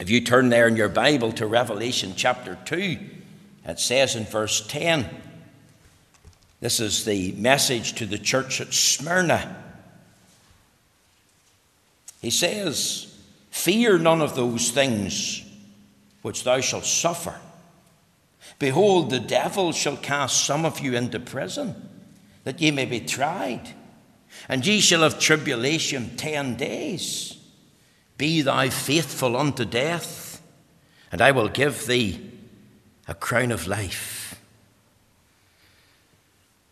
If 0.00 0.08
you 0.08 0.22
turn 0.22 0.48
there 0.48 0.66
in 0.66 0.76
your 0.76 0.88
Bible 0.88 1.32
to 1.32 1.46
Revelation 1.46 2.14
chapter 2.16 2.56
2, 2.64 2.98
it 3.66 3.78
says 3.78 4.16
in 4.16 4.24
verse 4.24 4.66
10, 4.66 5.08
this 6.60 6.78
is 6.78 7.04
the 7.04 7.32
message 7.32 7.94
to 7.94 8.06
the 8.06 8.18
church 8.18 8.60
at 8.60 8.74
Smyrna. 8.74 9.56
He 12.20 12.30
says, 12.30 13.16
Fear 13.50 13.98
none 13.98 14.20
of 14.20 14.36
those 14.36 14.70
things 14.70 15.42
which 16.22 16.44
thou 16.44 16.60
shalt 16.60 16.84
suffer. 16.84 17.40
Behold, 18.58 19.10
the 19.10 19.20
devil 19.20 19.72
shall 19.72 19.96
cast 19.96 20.44
some 20.44 20.66
of 20.66 20.80
you 20.80 20.94
into 20.94 21.18
prison, 21.18 21.88
that 22.44 22.60
ye 22.60 22.70
may 22.70 22.84
be 22.84 23.00
tried, 23.00 23.74
and 24.48 24.66
ye 24.66 24.80
shall 24.80 25.00
have 25.00 25.18
tribulation 25.18 26.16
ten 26.16 26.56
days. 26.56 27.38
Be 28.18 28.42
thou 28.42 28.68
faithful 28.68 29.34
unto 29.34 29.64
death, 29.64 30.42
and 31.10 31.22
I 31.22 31.30
will 31.30 31.48
give 31.48 31.86
thee 31.86 32.30
a 33.08 33.14
crown 33.14 33.50
of 33.50 33.66
life. 33.66 34.19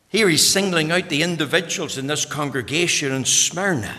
Here 0.08 0.28
he's 0.28 0.46
singling 0.46 0.90
out 0.90 1.08
the 1.08 1.22
individuals 1.22 1.98
in 1.98 2.06
this 2.06 2.24
congregation 2.24 3.12
in 3.12 3.24
Smyrna. 3.24 3.94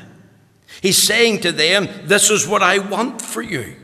He's 0.82 1.02
saying 1.02 1.42
to 1.42 1.52
them, 1.52 1.88
This 2.06 2.30
is 2.30 2.48
what 2.48 2.64
I 2.64 2.80
want 2.80 3.22
for 3.22 3.42
you. 3.42 3.76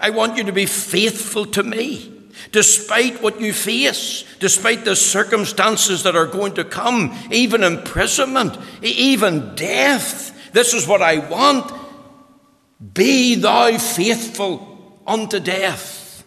I 0.00 0.10
want 0.10 0.36
you 0.36 0.44
to 0.44 0.52
be 0.52 0.66
faithful 0.66 1.46
to 1.46 1.62
me. 1.62 2.12
Despite 2.52 3.22
what 3.22 3.40
you 3.40 3.52
face, 3.52 4.24
despite 4.40 4.84
the 4.84 4.94
circumstances 4.94 6.02
that 6.02 6.16
are 6.16 6.26
going 6.26 6.54
to 6.54 6.64
come, 6.64 7.16
even 7.30 7.62
imprisonment, 7.62 8.58
even 8.82 9.54
death, 9.54 10.52
this 10.52 10.74
is 10.74 10.86
what 10.86 11.00
I 11.00 11.18
want. 11.18 11.72
Be 12.92 13.36
thou 13.36 13.78
faithful 13.78 15.00
unto 15.06 15.40
death, 15.40 16.24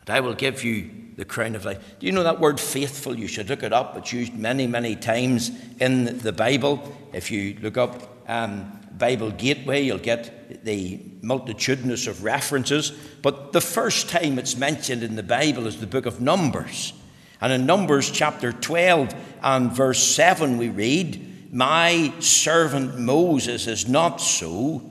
and 0.00 0.10
I 0.10 0.20
will 0.20 0.34
give 0.34 0.62
you 0.62 0.90
the 1.16 1.24
crown 1.24 1.54
of 1.54 1.64
life. 1.64 1.98
Do 1.98 2.06
you 2.06 2.12
know 2.12 2.22
that 2.22 2.40
word 2.40 2.58
faithful? 2.58 3.18
You 3.18 3.26
should 3.26 3.48
look 3.48 3.62
it 3.62 3.72
up. 3.72 3.96
It's 3.96 4.12
used 4.12 4.34
many, 4.34 4.66
many 4.66 4.96
times 4.96 5.50
in 5.78 6.18
the 6.18 6.32
Bible. 6.32 6.96
If 7.12 7.30
you 7.30 7.56
look 7.60 7.76
up 7.76 8.28
um, 8.28 8.80
Bible 8.96 9.30
Gateway, 9.30 9.82
you'll 9.82 9.98
get 9.98 10.64
the 10.64 11.00
multitudinous 11.22 12.06
of 12.06 12.22
references. 12.22 12.90
But 13.22 13.52
the 13.52 13.60
first 13.60 14.08
time 14.08 14.38
it's 14.38 14.56
mentioned 14.56 15.02
in 15.02 15.16
the 15.16 15.22
Bible 15.22 15.66
is 15.66 15.80
the 15.80 15.86
book 15.86 16.06
of 16.06 16.20
Numbers. 16.20 16.92
And 17.40 17.52
in 17.52 17.66
Numbers 17.66 18.10
chapter 18.10 18.52
12 18.52 19.14
and 19.42 19.72
verse 19.72 20.02
7, 20.02 20.58
we 20.58 20.68
read, 20.68 21.52
My 21.52 22.12
servant 22.20 22.98
Moses 22.98 23.66
is 23.66 23.88
not 23.88 24.20
so, 24.20 24.82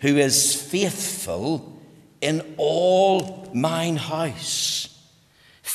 who 0.00 0.16
is 0.18 0.54
faithful 0.54 1.80
in 2.20 2.54
all 2.58 3.50
mine 3.54 3.96
house. 3.96 4.93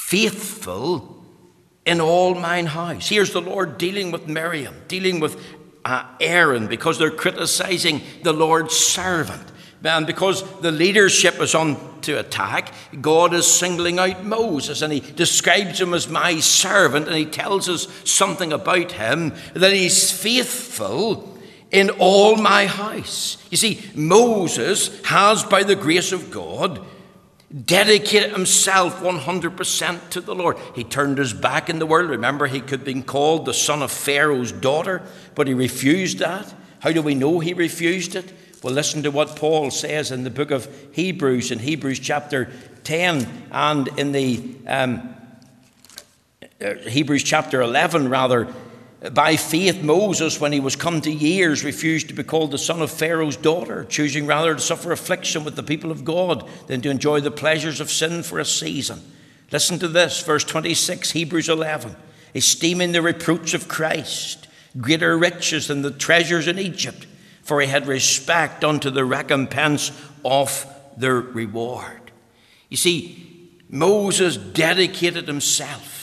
Faithful 0.09 1.23
in 1.85 2.01
all 2.01 2.33
mine 2.33 2.65
house. 2.65 3.07
Here's 3.07 3.31
the 3.31 3.41
Lord 3.41 3.77
dealing 3.77 4.09
with 4.09 4.27
Miriam, 4.27 4.73
dealing 4.87 5.19
with 5.19 5.39
uh, 5.85 6.03
Aaron, 6.19 6.65
because 6.65 6.97
they're 6.97 7.11
criticizing 7.11 8.01
the 8.23 8.33
Lord's 8.33 8.75
servant. 8.75 9.43
And 9.83 10.07
because 10.07 10.41
the 10.61 10.71
leadership 10.71 11.39
is 11.39 11.53
on 11.53 12.01
to 12.01 12.17
attack, 12.17 12.73
God 12.99 13.35
is 13.35 13.45
singling 13.45 13.99
out 13.99 14.25
Moses 14.25 14.81
and 14.81 14.91
he 14.91 14.99
describes 14.99 15.79
him 15.79 15.93
as 15.93 16.09
my 16.09 16.39
servant 16.39 17.05
and 17.05 17.15
he 17.15 17.27
tells 17.27 17.69
us 17.69 17.87
something 18.03 18.51
about 18.51 18.93
him 18.93 19.35
that 19.53 19.73
he's 19.73 20.11
faithful 20.11 21.37
in 21.69 21.91
all 21.99 22.35
my 22.35 22.65
house. 22.65 23.37
You 23.51 23.57
see, 23.57 23.79
Moses 23.93 25.03
has, 25.05 25.43
by 25.43 25.61
the 25.61 25.75
grace 25.75 26.11
of 26.11 26.31
God, 26.31 26.83
dedicated 27.65 28.31
himself 28.31 29.01
100% 29.01 30.09
to 30.09 30.21
the 30.21 30.35
Lord. 30.35 30.57
He 30.75 30.83
turned 30.83 31.17
his 31.17 31.33
back 31.33 31.69
in 31.69 31.79
the 31.79 31.85
world. 31.85 32.09
Remember, 32.09 32.45
he 32.45 32.61
could 32.61 32.79
have 32.79 32.85
been 32.85 33.03
called 33.03 33.45
the 33.45 33.53
son 33.53 33.81
of 33.81 33.91
Pharaoh's 33.91 34.51
daughter, 34.51 35.01
but 35.35 35.47
he 35.47 35.53
refused 35.53 36.19
that. 36.19 36.53
How 36.79 36.91
do 36.91 37.01
we 37.01 37.15
know 37.15 37.39
he 37.39 37.53
refused 37.53 38.15
it? 38.15 38.31
Well, 38.61 38.73
listen 38.73 39.03
to 39.03 39.11
what 39.11 39.35
Paul 39.35 39.71
says 39.71 40.11
in 40.11 40.23
the 40.23 40.29
book 40.29 40.51
of 40.51 40.69
Hebrews, 40.91 41.51
in 41.51 41.59
Hebrews 41.59 41.99
chapter 41.99 42.51
10, 42.83 43.47
and 43.51 43.87
in 43.99 44.11
the 44.11 44.55
um, 44.67 45.15
uh, 46.61 46.75
Hebrews 46.75 47.23
chapter 47.23 47.61
11, 47.61 48.09
rather. 48.09 48.53
By 49.13 49.37
faith, 49.37 49.81
Moses, 49.81 50.41
when 50.41 50.51
he 50.51 50.59
was 50.59 50.75
come 50.75 50.99
to 51.01 51.11
years, 51.11 51.63
refused 51.63 52.09
to 52.09 52.13
be 52.13 52.23
called 52.23 52.51
the 52.51 52.57
son 52.57 52.81
of 52.81 52.91
Pharaoh's 52.91 53.37
daughter, 53.37 53.85
choosing 53.85 54.25
rather 54.25 54.53
to 54.53 54.59
suffer 54.59 54.91
affliction 54.91 55.45
with 55.45 55.55
the 55.55 55.63
people 55.63 55.89
of 55.89 56.03
God 56.03 56.47
than 56.67 56.81
to 56.81 56.89
enjoy 56.89 57.21
the 57.21 57.31
pleasures 57.31 57.79
of 57.79 57.89
sin 57.89 58.23
for 58.23 58.39
a 58.39 58.45
season. 58.45 59.01
Listen 59.51 59.79
to 59.79 59.87
this, 59.87 60.21
verse 60.21 60.43
26, 60.43 61.11
Hebrews 61.11 61.47
11. 61.47 61.95
Esteeming 62.35 62.91
the 62.91 63.01
reproach 63.01 63.53
of 63.53 63.69
Christ 63.69 64.47
greater 64.79 65.17
riches 65.17 65.67
than 65.67 65.81
the 65.81 65.91
treasures 65.91 66.47
in 66.47 66.59
Egypt, 66.59 67.07
for 67.41 67.61
he 67.61 67.67
had 67.67 67.87
respect 67.87 68.63
unto 68.63 68.89
the 68.89 69.05
recompense 69.05 69.91
of 70.23 70.65
their 70.97 71.15
reward. 71.15 72.11
You 72.67 72.77
see, 72.77 73.49
Moses 73.69 74.37
dedicated 74.37 75.27
himself 75.27 75.98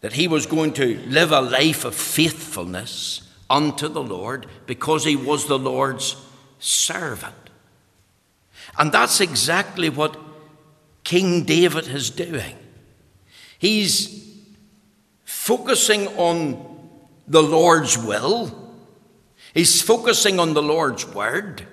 that 0.00 0.14
he 0.14 0.26
was 0.26 0.46
going 0.46 0.72
to 0.74 0.98
live 1.06 1.32
a 1.32 1.40
life 1.40 1.84
of 1.84 1.94
faithfulness 1.94 3.22
unto 3.48 3.88
the 3.88 4.02
Lord 4.02 4.46
because 4.66 5.04
he 5.04 5.16
was 5.16 5.46
the 5.46 5.58
Lord's 5.58 6.16
servant. 6.58 7.34
And 8.78 8.92
that's 8.92 9.20
exactly 9.20 9.90
what 9.90 10.16
King 11.04 11.44
David 11.44 11.88
is 11.88 12.10
doing. 12.10 12.56
He's 13.58 14.20
focusing 15.24 16.06
on 16.16 16.66
the 17.26 17.42
Lord's 17.42 17.98
will, 17.98 18.74
he's 19.54 19.82
focusing 19.82 20.40
on 20.40 20.54
the 20.54 20.62
Lord's 20.62 21.06
word, 21.06 21.66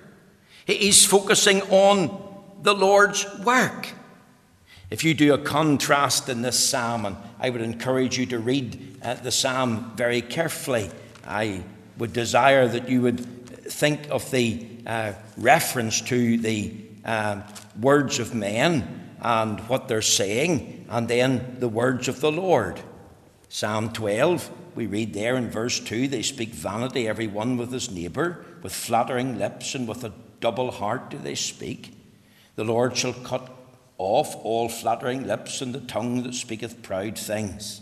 he's 0.66 1.04
focusing 1.04 1.62
on 1.62 2.26
the 2.62 2.74
Lord's 2.74 3.26
work. 3.40 3.88
If 4.90 5.04
you 5.04 5.12
do 5.12 5.34
a 5.34 5.38
contrast 5.38 6.30
in 6.30 6.40
this 6.40 6.58
psalm, 6.58 7.04
and 7.04 7.16
I 7.38 7.50
would 7.50 7.60
encourage 7.60 8.16
you 8.16 8.24
to 8.26 8.38
read 8.38 8.96
uh, 9.02 9.14
the 9.14 9.30
psalm 9.30 9.92
very 9.96 10.22
carefully, 10.22 10.90
I 11.26 11.62
would 11.98 12.14
desire 12.14 12.66
that 12.68 12.88
you 12.88 13.02
would 13.02 13.20
think 13.70 14.08
of 14.10 14.30
the 14.30 14.66
uh, 14.86 15.12
reference 15.36 16.00
to 16.02 16.38
the 16.38 16.74
uh, 17.04 17.42
words 17.78 18.18
of 18.18 18.34
men 18.34 19.10
and 19.20 19.60
what 19.68 19.88
they're 19.88 20.00
saying, 20.00 20.86
and 20.88 21.06
then 21.06 21.56
the 21.58 21.68
words 21.68 22.08
of 22.08 22.20
the 22.20 22.32
Lord. 22.32 22.80
Psalm 23.50 23.92
12, 23.92 24.50
we 24.74 24.86
read 24.86 25.12
there 25.12 25.36
in 25.36 25.50
verse 25.50 25.80
2 25.80 26.08
they 26.08 26.22
speak 26.22 26.50
vanity, 26.50 27.06
every 27.06 27.26
one 27.26 27.58
with 27.58 27.72
his 27.72 27.90
neighbour, 27.90 28.44
with 28.62 28.74
flattering 28.74 29.38
lips 29.38 29.74
and 29.74 29.86
with 29.86 30.02
a 30.04 30.12
double 30.40 30.70
heart 30.70 31.10
do 31.10 31.18
they 31.18 31.34
speak. 31.34 31.94
The 32.56 32.64
Lord 32.64 32.96
shall 32.96 33.12
cut 33.12 33.57
off 33.98 34.36
all 34.44 34.68
flattering 34.68 35.26
lips 35.26 35.60
and 35.60 35.74
the 35.74 35.80
tongue 35.80 36.22
that 36.22 36.34
speaketh 36.34 36.82
proud 36.82 37.18
things. 37.18 37.80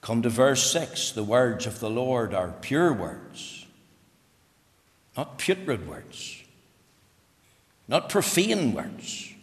Come 0.00 0.22
to 0.22 0.30
verse 0.30 0.70
6 0.72 1.12
the 1.12 1.22
words 1.22 1.66
of 1.66 1.80
the 1.80 1.90
Lord 1.90 2.34
are 2.34 2.54
pure 2.62 2.92
words, 2.92 3.66
not 5.16 5.38
putrid 5.38 5.86
words, 5.86 6.42
not 7.86 8.08
profane 8.08 8.72
words, 8.72 9.34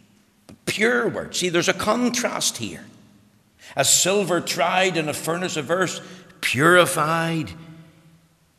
but 0.48 0.66
pure 0.66 1.08
words. 1.08 1.38
See, 1.40 1.50
there's 1.50 1.70
a 1.70 1.74
contrast 1.74 2.58
here. 2.58 2.86
As 3.76 3.94
silver 3.94 4.42
tried 4.42 4.98
in 4.98 5.08
a 5.08 5.14
furnace 5.14 5.58
of 5.58 5.70
earth, 5.70 6.02
purified 6.42 7.52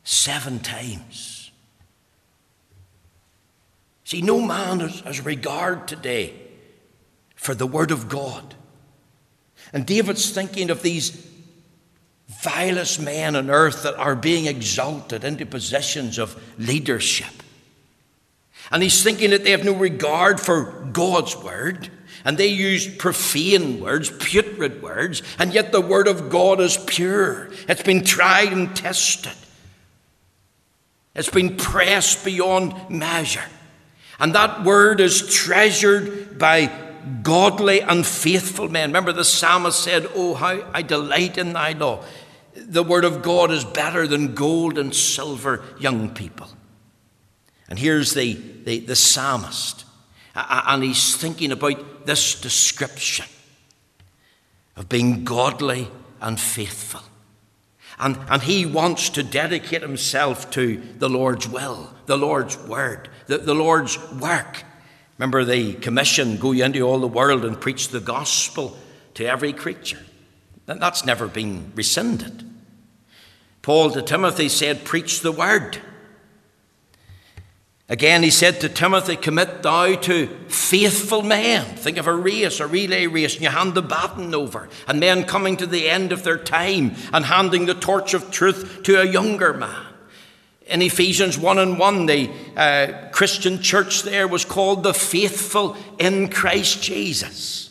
seven 0.03 0.59
times. 0.59 1.28
See, 4.09 4.23
no 4.23 4.41
man 4.41 4.79
has, 4.79 5.23
regard 5.23 5.87
today 5.87 6.33
for 7.35 7.53
the 7.53 7.67
Word 7.67 7.91
of 7.91 8.09
God. 8.09 8.55
And 9.71 9.85
David's 9.85 10.31
thinking 10.31 10.71
of 10.71 10.81
these 10.81 11.29
vilest 12.41 12.99
men 12.99 13.35
on 13.35 13.51
earth 13.51 13.83
that 13.83 13.95
are 13.97 14.15
being 14.15 14.47
exalted 14.47 15.23
into 15.23 15.45
positions 15.45 16.17
of 16.17 16.41
leadership. 16.57 17.43
And 18.71 18.81
he's 18.81 19.03
thinking 19.03 19.29
that 19.29 19.43
they 19.43 19.51
have 19.51 19.63
no 19.63 19.75
regard 19.75 20.39
for 20.39 20.89
God's 20.91 21.37
word, 21.37 21.91
and 22.25 22.35
they 22.35 22.47
use 22.47 22.87
profane 22.87 23.79
words, 23.79 24.09
putrid 24.09 24.81
words, 24.81 25.21
and 25.37 25.53
yet 25.53 25.71
the 25.71 25.81
word 25.81 26.07
of 26.07 26.31
God 26.31 26.59
is 26.59 26.77
pure. 26.77 27.51
It's 27.67 27.83
been 27.83 28.03
tried 28.03 28.53
and 28.53 28.75
tested, 28.75 29.37
it's 31.13 31.29
been 31.29 31.57
pressed 31.57 32.25
beyond 32.25 32.89
measure. 32.89 33.45
And 34.19 34.35
that 34.35 34.63
word 34.63 34.99
is 34.99 35.33
treasured 35.33 36.37
by 36.37 36.71
godly 37.23 37.81
and 37.81 38.05
faithful 38.05 38.69
men. 38.69 38.89
Remember, 38.89 39.13
the 39.13 39.23
psalmist 39.23 39.79
said, 39.79 40.07
Oh, 40.13 40.33
how 40.33 40.69
I 40.73 40.81
delight 40.81 41.37
in 41.37 41.53
thy 41.53 41.71
law. 41.71 42.03
The 42.53 42.83
word 42.83 43.05
of 43.05 43.21
God 43.21 43.51
is 43.51 43.63
better 43.63 44.05
than 44.05 44.35
gold 44.35 44.77
and 44.77 44.93
silver, 44.93 45.63
young 45.79 46.09
people. 46.09 46.49
And 47.69 47.79
here's 47.79 48.13
the, 48.13 48.33
the, 48.33 48.79
the 48.79 48.95
psalmist, 48.95 49.85
and 50.35 50.83
he's 50.83 51.15
thinking 51.15 51.51
about 51.51 52.05
this 52.05 52.39
description 52.41 53.25
of 54.75 54.89
being 54.89 55.23
godly 55.23 55.87
and 56.19 56.39
faithful. 56.39 57.01
And, 57.99 58.17
and 58.29 58.41
he 58.41 58.65
wants 58.65 59.09
to 59.11 59.23
dedicate 59.23 59.81
himself 59.81 60.49
to 60.51 60.81
the 60.97 61.09
Lord's 61.09 61.47
will, 61.47 61.93
the 62.05 62.17
Lord's 62.17 62.57
word, 62.57 63.09
the, 63.27 63.39
the 63.39 63.53
Lord's 63.53 63.97
work. 64.13 64.63
Remember 65.17 65.43
the 65.43 65.73
commission 65.73 66.37
go 66.37 66.53
into 66.53 66.81
all 66.81 66.99
the 66.99 67.07
world 67.07 67.43
and 67.43 67.59
preach 67.59 67.89
the 67.89 67.99
gospel 67.99 68.77
to 69.15 69.25
every 69.25 69.51
creature. 69.51 69.99
That's 70.65 71.05
never 71.05 71.27
been 71.27 71.73
rescinded. 71.75 72.45
Paul 73.61 73.91
to 73.91 74.01
Timothy 74.01 74.47
said, 74.47 74.85
Preach 74.85 75.19
the 75.21 75.31
word. 75.31 75.79
Again, 77.89 78.21
he 78.21 78.29
said 78.29 78.61
to 78.61 78.69
Timothy, 78.69 79.15
Commit 79.15 79.63
thou 79.63 79.95
to 79.95 80.27
faithful 80.47 81.23
men. 81.23 81.65
Think 81.75 81.97
of 81.97 82.05
a 82.05 82.13
race, 82.13 82.59
a 82.59 82.67
relay 82.67 83.07
race, 83.07 83.33
and 83.33 83.43
you 83.43 83.49
hand 83.49 83.73
the 83.73 83.81
baton 83.81 84.35
over, 84.35 84.69
and 84.87 84.99
men 84.99 85.23
coming 85.23 85.57
to 85.57 85.65
the 85.65 85.89
end 85.89 86.11
of 86.11 86.21
their 86.21 86.37
time 86.37 86.93
and 87.11 87.25
handing 87.25 87.65
the 87.65 87.73
torch 87.73 88.13
of 88.13 88.29
truth 88.29 88.83
to 88.83 89.01
a 89.01 89.05
younger 89.05 89.55
man. 89.55 89.87
In 90.67 90.83
Ephesians 90.83 91.35
1 91.35 91.57
and 91.57 91.79
1, 91.79 92.05
the 92.05 92.29
uh, 92.55 93.09
Christian 93.11 93.59
church 93.59 94.03
there 94.03 94.27
was 94.27 94.45
called 94.45 94.83
the 94.83 94.93
faithful 94.93 95.75
in 95.97 96.29
Christ 96.29 96.83
Jesus. 96.83 97.68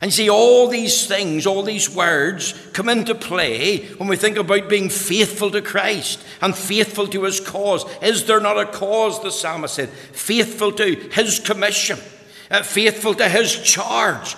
And 0.00 0.12
see, 0.12 0.28
all 0.28 0.68
these 0.68 1.06
things, 1.06 1.46
all 1.46 1.62
these 1.62 1.88
words 1.88 2.52
come 2.74 2.88
into 2.90 3.14
play 3.14 3.86
when 3.94 4.08
we 4.08 4.16
think 4.16 4.36
about 4.36 4.68
being 4.68 4.90
faithful 4.90 5.50
to 5.50 5.62
Christ 5.62 6.22
and 6.42 6.54
faithful 6.54 7.06
to 7.08 7.24
his 7.24 7.40
cause. 7.40 7.86
Is 8.02 8.24
there 8.24 8.40
not 8.40 8.58
a 8.58 8.66
cause, 8.66 9.22
the 9.22 9.30
psalmist 9.30 9.74
said? 9.74 9.88
Faithful 9.88 10.72
to 10.72 10.94
his 11.12 11.38
commission, 11.38 11.98
uh, 12.50 12.62
faithful 12.62 13.14
to 13.14 13.28
his 13.28 13.58
charge, 13.62 14.36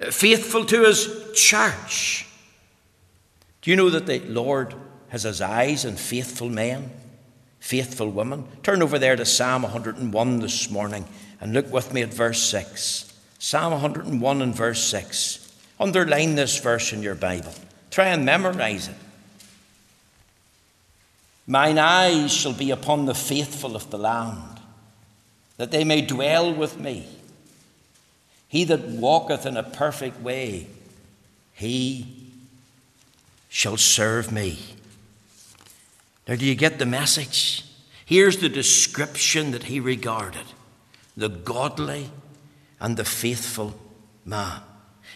uh, 0.00 0.12
faithful 0.12 0.64
to 0.66 0.84
his 0.84 1.32
church. 1.34 2.26
Do 3.62 3.70
you 3.72 3.76
know 3.76 3.90
that 3.90 4.06
the 4.06 4.20
Lord 4.20 4.74
has 5.10 5.24
his 5.24 5.40
eyes 5.40 5.84
on 5.84 5.96
faithful 5.96 6.48
men, 6.48 6.90
faithful 7.58 8.08
women. 8.08 8.44
Turn 8.62 8.82
over 8.82 8.98
there 8.98 9.16
to 9.16 9.24
Psalm 9.24 9.62
101 9.62 10.38
this 10.38 10.70
morning 10.70 11.04
and 11.40 11.52
look 11.52 11.70
with 11.72 11.92
me 11.92 12.02
at 12.02 12.14
verse 12.14 12.40
6. 12.44 13.09
Psalm 13.40 13.72
101 13.72 14.42
and 14.42 14.54
verse 14.54 14.84
6. 14.84 15.50
Underline 15.80 16.34
this 16.34 16.58
verse 16.60 16.92
in 16.92 17.02
your 17.02 17.14
Bible. 17.14 17.54
Try 17.90 18.08
and 18.08 18.24
memorize 18.24 18.86
it. 18.86 18.94
Mine 21.46 21.78
eyes 21.78 22.32
shall 22.32 22.52
be 22.52 22.70
upon 22.70 23.06
the 23.06 23.14
faithful 23.14 23.74
of 23.74 23.90
the 23.90 23.96
land, 23.96 24.60
that 25.56 25.70
they 25.70 25.84
may 25.84 26.02
dwell 26.02 26.52
with 26.52 26.78
me. 26.78 27.08
He 28.46 28.64
that 28.64 28.82
walketh 28.82 29.46
in 29.46 29.56
a 29.56 29.62
perfect 29.62 30.20
way, 30.20 30.66
he 31.54 32.06
shall 33.48 33.78
serve 33.78 34.30
me. 34.30 34.58
Now, 36.28 36.36
do 36.36 36.44
you 36.44 36.54
get 36.54 36.78
the 36.78 36.86
message? 36.86 37.64
Here's 38.04 38.36
the 38.36 38.50
description 38.50 39.52
that 39.52 39.64
he 39.64 39.80
regarded 39.80 40.44
the 41.16 41.30
godly 41.30 42.10
and 42.80 42.96
the 42.96 43.04
faithful 43.04 43.74
man. 44.24 44.60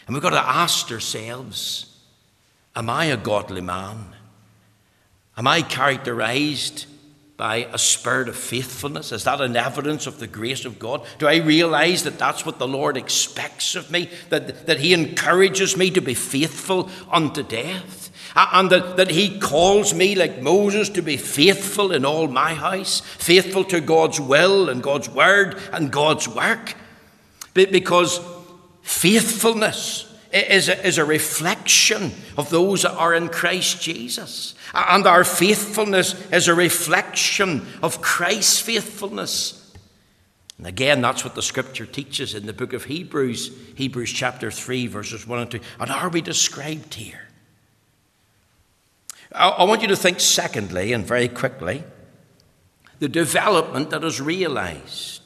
And 0.07 0.15
we've 0.15 0.23
got 0.23 0.31
to 0.31 0.39
ask 0.39 0.91
ourselves 0.91 1.91
Am 2.77 2.91
I 2.91 3.07
a 3.07 3.17
godly 3.17 3.61
man? 3.61 4.15
Am 5.37 5.47
I 5.47 5.63
characterized 5.63 6.87
by 7.37 7.69
a 7.73 7.79
spirit 7.79 8.29
of 8.29 8.37
faithfulness? 8.37 9.11
Is 9.11 9.25
that 9.25 9.41
an 9.41 9.57
evidence 9.57 10.07
of 10.07 10.19
the 10.19 10.27
grace 10.27 10.65
of 10.65 10.79
God? 10.79 11.05
Do 11.19 11.27
I 11.27 11.37
realize 11.37 12.05
that 12.05 12.19
that's 12.19 12.47
what 12.47 12.59
the 12.59 12.69
Lord 12.69 12.97
expects 12.97 13.75
of 13.75 13.91
me? 13.91 14.11
That, 14.29 14.67
that 14.67 14.79
He 14.79 14.93
encourages 14.93 15.77
me 15.77 15.91
to 15.91 16.01
be 16.01 16.15
faithful 16.15 16.91
unto 17.11 17.43
death? 17.43 18.11
And 18.37 18.71
that, 18.71 18.97
that 18.97 19.11
He 19.11 19.39
calls 19.39 19.95
me, 19.95 20.15
like 20.15 20.43
Moses, 20.43 20.89
to 20.91 21.03
be 21.03 21.17
faithful 21.17 21.93
in 21.93 22.05
all 22.05 22.29
my 22.29 22.55
house, 22.55 23.01
faithful 23.01 23.65
to 23.67 23.81
God's 23.81 24.21
will 24.21 24.69
and 24.69 24.83
God's 24.83 25.09
word 25.09 25.61
and 25.73 25.93
God's 25.93 26.29
work? 26.29 26.75
Because 27.55 28.21
faithfulness 28.83 30.13
is 30.33 30.69
a, 30.69 30.87
is 30.87 30.99
a 30.99 31.05
reflection 31.05 32.13
of 32.37 32.51
those 32.51 32.83
that 32.83 32.95
are 32.95 33.15
in 33.15 33.29
Christ 33.29 33.81
Jesus. 33.81 34.55
And 34.75 35.07
our 35.07 35.23
faithfulness 35.23 36.15
is 36.33 36.49
a 36.49 36.55
reflection 36.55 37.67
of 37.83 38.03
Christ's 38.03 38.61
faithfulness. 38.61 39.73
And 40.59 40.67
again, 40.67 41.01
that's 41.01 41.25
what 41.25 41.35
the 41.35 41.43
scripture 41.43 41.87
teaches 41.87 42.35
in 42.35 42.47
the 42.47 42.53
book 42.53 42.73
of 42.73 42.85
Hebrews, 42.85 43.51
Hebrews 43.77 44.13
chapter 44.13 44.51
3, 44.51 44.87
verses 44.89 45.27
1 45.27 45.39
and 45.39 45.51
2. 45.51 45.61
And 45.81 45.91
are 45.91 46.09
we 46.09 46.21
described 46.21 46.95
here? 46.95 47.29
I, 49.33 49.49
I 49.49 49.65
want 49.65 49.83
you 49.83 49.89
to 49.89 49.97
think, 49.97 50.21
secondly, 50.21 50.93
and 50.93 51.05
very 51.05 51.29
quickly, 51.29 51.85
the 52.99 53.09
development 53.09 53.91
that 53.91 54.05
is 54.05 54.21
realized. 54.21 55.24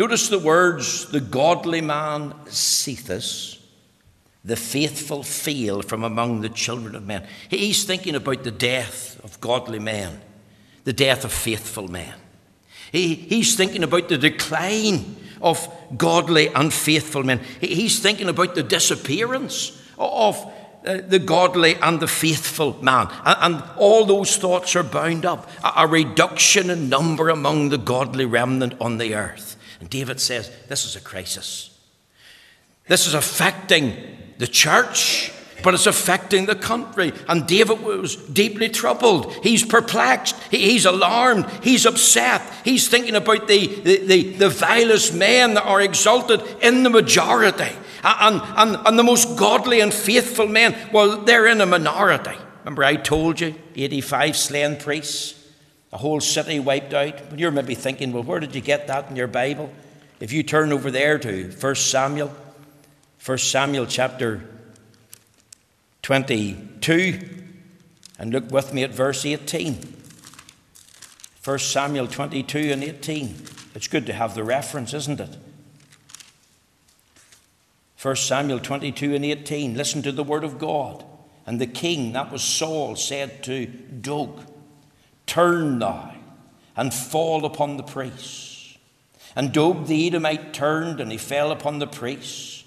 Notice 0.00 0.30
the 0.30 0.38
words, 0.38 1.10
the 1.10 1.20
godly 1.20 1.82
man 1.82 2.32
seetheth 2.46 3.58
the 4.42 4.56
faithful 4.56 5.22
fail 5.22 5.82
from 5.82 6.04
among 6.04 6.40
the 6.40 6.48
children 6.48 6.94
of 6.94 7.06
men. 7.06 7.26
He's 7.50 7.84
thinking 7.84 8.14
about 8.14 8.42
the 8.42 8.50
death 8.50 9.22
of 9.22 9.38
godly 9.42 9.78
men, 9.78 10.22
the 10.84 10.94
death 10.94 11.26
of 11.26 11.32
faithful 11.34 11.86
men. 11.86 12.14
He, 12.90 13.14
he's 13.14 13.56
thinking 13.56 13.82
about 13.82 14.08
the 14.08 14.16
decline 14.16 15.16
of 15.42 15.68
godly 15.94 16.48
and 16.48 16.72
faithful 16.72 17.22
men. 17.22 17.42
He's 17.60 17.98
thinking 17.98 18.30
about 18.30 18.54
the 18.54 18.62
disappearance 18.62 19.78
of 19.98 20.42
uh, 20.86 21.02
the 21.06 21.18
godly 21.18 21.74
and 21.74 22.00
the 22.00 22.08
faithful 22.08 22.82
man. 22.82 23.08
And, 23.26 23.54
and, 23.54 23.64
all 23.76 24.06
those 24.06 24.38
thoughts 24.38 24.74
are 24.76 24.82
bound 24.82 25.26
up. 25.26 25.50
A, 25.62 25.82
a 25.82 25.86
reduction 25.86 26.70
in 26.70 26.88
number 26.88 27.28
among 27.28 27.68
the 27.68 27.76
godly 27.76 28.24
remnant 28.24 28.80
on 28.80 28.96
the 28.96 29.14
earth. 29.14 29.58
And 29.80 29.88
David 29.90 30.20
says, 30.20 30.50
This 30.68 30.84
is 30.84 30.94
a 30.94 31.00
crisis. 31.00 31.76
This 32.86 33.06
is 33.06 33.14
affecting 33.14 33.96
the 34.38 34.46
church, 34.46 35.32
but 35.62 35.74
it's 35.74 35.86
affecting 35.86 36.46
the 36.46 36.54
country. 36.54 37.12
And 37.28 37.46
David 37.46 37.82
was 37.82 38.16
deeply 38.16 38.68
troubled. 38.68 39.32
He's 39.42 39.64
perplexed. 39.64 40.36
he's 40.50 40.86
alarmed. 40.86 41.46
He's 41.62 41.86
upset. 41.86 42.42
He's 42.64 42.88
thinking 42.88 43.14
about 43.14 43.48
the, 43.48 43.66
the, 43.66 44.06
the, 44.06 44.22
the 44.34 44.48
vilest 44.48 45.14
men 45.14 45.54
that 45.54 45.64
are 45.64 45.80
exalted 45.80 46.42
in 46.62 46.82
the 46.82 46.90
majority. 46.90 47.72
And, 48.02 48.40
and, 48.56 48.86
and 48.86 48.98
the 48.98 49.04
most 49.04 49.36
godly 49.36 49.80
and 49.80 49.92
faithful 49.92 50.46
men, 50.46 50.76
well, 50.92 51.18
they're 51.18 51.46
in 51.46 51.60
a 51.60 51.66
minority. 51.66 52.36
Remember, 52.64 52.84
I 52.84 52.96
told 52.96 53.40
you 53.40 53.54
85 53.76 54.36
slain 54.36 54.76
priests, 54.76 55.39
a 55.92 55.98
whole 55.98 56.20
city 56.20 56.60
wiped 56.60 56.94
out. 56.94 57.38
You're 57.38 57.50
maybe 57.50 57.74
thinking, 57.74 58.12
well, 58.12 58.22
where 58.22 58.40
did 58.40 58.54
you 58.54 58.60
get 58.60 58.86
that 58.86 59.10
in 59.10 59.16
your 59.16 59.26
Bible? 59.26 59.72
If 60.20 60.32
you 60.32 60.42
turn 60.42 60.72
over 60.72 60.90
there 60.90 61.18
to 61.18 61.50
1 61.50 61.74
Samuel 61.74 62.34
1 63.24 63.36
Samuel 63.36 63.84
chapter 63.84 64.42
22 66.02 67.20
and 68.18 68.32
look 68.32 68.50
with 68.50 68.72
me 68.72 68.82
at 68.82 68.94
verse 68.94 69.26
18. 69.26 69.96
1 71.44 71.58
Samuel 71.58 72.06
22 72.06 72.58
and 72.72 72.82
18. 72.82 73.34
It's 73.74 73.88
good 73.88 74.06
to 74.06 74.14
have 74.14 74.34
the 74.34 74.42
reference, 74.42 74.94
isn't 74.94 75.20
it? 75.20 75.36
1 78.00 78.16
Samuel 78.16 78.58
22 78.58 79.14
and 79.14 79.24
18. 79.24 79.76
Listen 79.76 80.00
to 80.02 80.12
the 80.12 80.24
word 80.24 80.44
of 80.44 80.58
God. 80.58 81.04
And 81.44 81.60
the 81.60 81.66
king, 81.66 82.12
that 82.12 82.32
was 82.32 82.42
Saul, 82.42 82.96
said 82.96 83.42
to 83.44 83.66
Doeg, 83.66 84.38
Turn 85.30 85.78
thou 85.78 86.12
and 86.76 86.92
fall 86.92 87.44
upon 87.44 87.76
the 87.76 87.84
priests. 87.84 88.76
And 89.36 89.52
Doeg 89.52 89.86
the 89.86 90.08
Edomite 90.08 90.52
turned 90.52 90.98
and 90.98 91.12
he 91.12 91.18
fell 91.18 91.52
upon 91.52 91.78
the 91.78 91.86
priests 91.86 92.64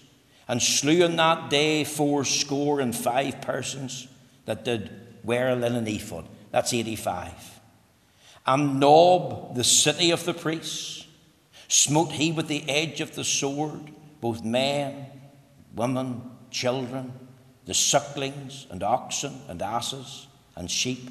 and 0.48 0.64
slew 0.64 1.04
in 1.04 1.18
that 1.18 1.50
day 1.50 1.84
fourscore 1.84 2.80
and 2.80 2.96
five 2.96 3.42
persons 3.42 4.08
that 4.46 4.64
did 4.64 4.92
wear 5.26 5.50
a 5.50 5.58
linen 5.58 5.86
ephod. 5.90 6.26
That's 6.52 6.74
85. 6.74 7.60
And 8.48 8.80
Nob, 8.80 9.56
the 9.56 9.66
city 9.66 10.12
of 10.12 10.24
the 10.24 10.34
priests, 10.34 11.06
smote 11.68 12.14
he 12.14 12.32
with 12.32 12.48
the 12.48 12.64
edge 12.70 13.02
of 13.02 13.14
the 13.14 13.26
sword 13.26 13.92
both 14.22 14.42
men, 14.42 15.08
women, 15.76 16.22
children, 16.50 17.12
the 17.66 17.74
sucklings 17.74 18.68
and 18.70 18.82
oxen 18.84 19.42
and 19.50 19.62
asses 19.62 20.28
and 20.56 20.72
sheep 20.72 21.10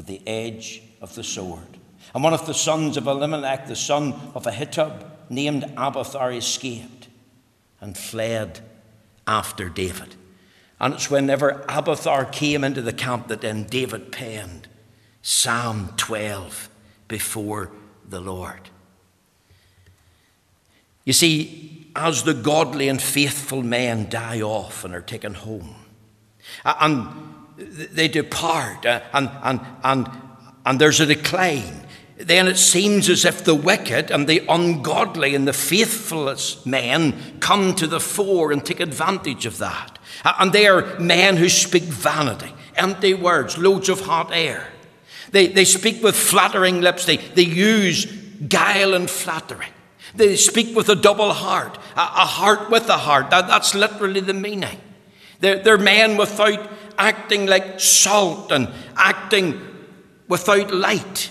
with 0.00 0.06
the 0.06 0.26
edge 0.26 0.80
of 1.02 1.14
the 1.14 1.22
sword. 1.22 1.76
And 2.14 2.24
one 2.24 2.32
of 2.32 2.46
the 2.46 2.54
sons 2.54 2.96
of 2.96 3.06
Elimelech, 3.06 3.66
the 3.66 3.76
son 3.76 4.14
of 4.34 4.44
Ahitub, 4.44 5.04
named 5.28 5.70
Abiathar, 5.76 6.32
escaped 6.32 7.08
and 7.82 7.98
fled 7.98 8.60
after 9.26 9.68
David. 9.68 10.14
And 10.80 10.94
it's 10.94 11.10
whenever 11.10 11.66
Abiathar 11.68 12.24
came 12.24 12.64
into 12.64 12.80
the 12.80 12.94
camp 12.94 13.28
that 13.28 13.42
then 13.42 13.64
David 13.64 14.10
penned 14.10 14.68
Psalm 15.20 15.92
12 15.98 16.70
before 17.06 17.70
the 18.08 18.20
Lord. 18.20 18.70
You 21.04 21.12
see, 21.12 21.90
as 21.94 22.22
the 22.22 22.32
godly 22.32 22.88
and 22.88 23.02
faithful 23.02 23.62
men 23.62 24.08
die 24.08 24.40
off 24.40 24.82
and 24.82 24.94
are 24.94 25.02
taken 25.02 25.34
home, 25.34 25.74
and 26.64 27.29
they 27.60 28.08
depart, 28.08 28.86
uh, 28.86 29.00
and, 29.12 29.30
and, 29.42 29.60
and, 29.84 30.08
and 30.64 30.80
there's 30.80 31.00
a 31.00 31.06
decline, 31.06 31.86
then 32.16 32.48
it 32.48 32.58
seems 32.58 33.08
as 33.08 33.24
if 33.24 33.44
the 33.44 33.54
wicked 33.54 34.10
and 34.10 34.28
the 34.28 34.44
ungodly 34.48 35.34
and 35.34 35.48
the 35.48 35.52
faithless 35.52 36.64
men 36.66 37.38
come 37.40 37.74
to 37.74 37.86
the 37.86 38.00
fore 38.00 38.52
and 38.52 38.64
take 38.64 38.80
advantage 38.80 39.46
of 39.46 39.58
that. 39.58 39.98
And 40.24 40.52
they 40.52 40.66
are 40.66 40.98
men 40.98 41.38
who 41.38 41.48
speak 41.48 41.84
vanity, 41.84 42.52
empty 42.76 43.14
words, 43.14 43.56
loads 43.56 43.88
of 43.88 44.00
hot 44.00 44.30
air. 44.32 44.68
They, 45.30 45.46
they 45.46 45.64
speak 45.64 46.02
with 46.02 46.16
flattering 46.16 46.80
lips, 46.80 47.06
they, 47.06 47.16
they 47.16 47.42
use 47.42 48.04
guile 48.06 48.94
and 48.94 49.08
flattery. 49.08 49.68
They 50.14 50.36
speak 50.36 50.76
with 50.76 50.88
a 50.88 50.96
double 50.96 51.32
heart, 51.32 51.78
a, 51.96 52.00
a 52.00 52.26
heart 52.26 52.68
with 52.68 52.88
a 52.88 52.98
heart. 52.98 53.30
That, 53.30 53.46
that's 53.46 53.74
literally 53.74 54.20
the 54.20 54.34
meaning. 54.34 54.80
They're, 55.38 55.58
they're 55.58 55.78
men 55.78 56.16
without 56.16 56.68
acting 57.00 57.46
like 57.46 57.80
salt 57.80 58.52
and 58.52 58.68
acting 58.94 59.60
without 60.28 60.72
light. 60.72 61.30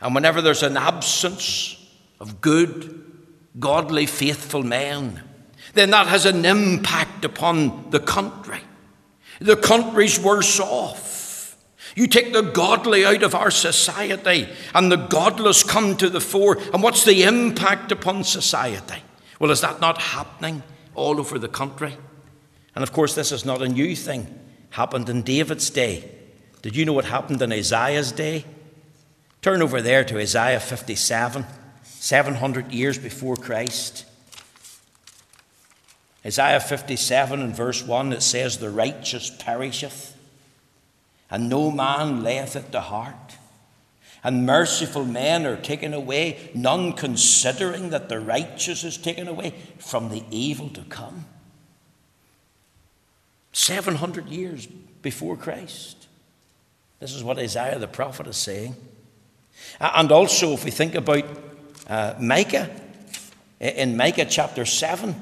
And 0.00 0.14
whenever 0.14 0.40
there's 0.40 0.62
an 0.62 0.76
absence 0.76 1.76
of 2.20 2.40
good, 2.40 3.04
godly, 3.58 4.06
faithful 4.06 4.62
men, 4.62 5.22
then 5.74 5.90
that 5.90 6.06
has 6.06 6.26
an 6.26 6.44
impact 6.44 7.24
upon 7.24 7.90
the 7.90 7.98
country. 7.98 8.60
The 9.40 9.56
country's 9.56 10.20
worse 10.20 10.60
off. 10.60 11.56
You 11.96 12.06
take 12.06 12.32
the 12.32 12.42
godly 12.42 13.04
out 13.04 13.22
of 13.22 13.34
our 13.34 13.50
society, 13.50 14.48
and 14.74 14.92
the 14.92 14.96
godless 14.96 15.62
come 15.62 15.96
to 15.96 16.08
the 16.08 16.20
fore. 16.20 16.58
And 16.72 16.82
what's 16.82 17.04
the 17.04 17.24
impact 17.24 17.90
upon 17.90 18.24
society? 18.24 19.02
Well, 19.40 19.50
is 19.50 19.62
that 19.62 19.80
not 19.80 20.00
happening 20.00 20.62
all 20.94 21.18
over 21.18 21.38
the 21.38 21.48
country? 21.48 21.96
And 22.74 22.82
of 22.82 22.92
course, 22.92 23.14
this 23.14 23.32
is 23.32 23.44
not 23.44 23.62
a 23.62 23.68
new 23.68 23.96
thing. 23.96 24.26
Happened 24.70 25.08
in 25.08 25.22
David's 25.22 25.70
day. 25.70 26.10
Did 26.62 26.76
you 26.76 26.84
know 26.84 26.92
what 26.92 27.06
happened 27.06 27.40
in 27.40 27.52
Isaiah's 27.52 28.12
day? 28.12 28.44
Turn 29.42 29.62
over 29.62 29.80
there 29.80 30.04
to 30.04 30.18
Isaiah 30.18 30.60
57, 30.60 31.46
700 31.82 32.72
years 32.72 32.98
before 32.98 33.36
Christ. 33.36 34.04
Isaiah 36.26 36.60
57 36.60 37.40
and 37.40 37.54
verse 37.54 37.82
1, 37.82 38.12
it 38.12 38.22
says, 38.22 38.58
The 38.58 38.70
righteous 38.70 39.30
perisheth, 39.30 40.16
and 41.30 41.48
no 41.48 41.70
man 41.70 42.22
layeth 42.22 42.56
it 42.56 42.72
to 42.72 42.80
heart. 42.80 43.36
And 44.24 44.44
merciful 44.44 45.04
men 45.04 45.46
are 45.46 45.56
taken 45.56 45.94
away, 45.94 46.50
none 46.54 46.92
considering 46.92 47.90
that 47.90 48.08
the 48.08 48.18
righteous 48.18 48.82
is 48.82 48.96
taken 48.96 49.28
away 49.28 49.54
from 49.78 50.08
the 50.08 50.24
evil 50.30 50.68
to 50.70 50.82
come. 50.82 51.26
700 53.58 54.28
years 54.28 54.66
before 55.02 55.36
Christ. 55.36 56.06
This 57.00 57.12
is 57.12 57.24
what 57.24 57.38
Isaiah 57.38 57.78
the 57.78 57.88
prophet 57.88 58.28
is 58.28 58.36
saying. 58.36 58.76
And 59.80 60.12
also, 60.12 60.52
if 60.52 60.64
we 60.64 60.70
think 60.70 60.94
about 60.94 61.24
uh, 61.88 62.14
Micah, 62.20 62.70
in 63.58 63.96
Micah 63.96 64.26
chapter 64.26 64.64
7, 64.64 65.14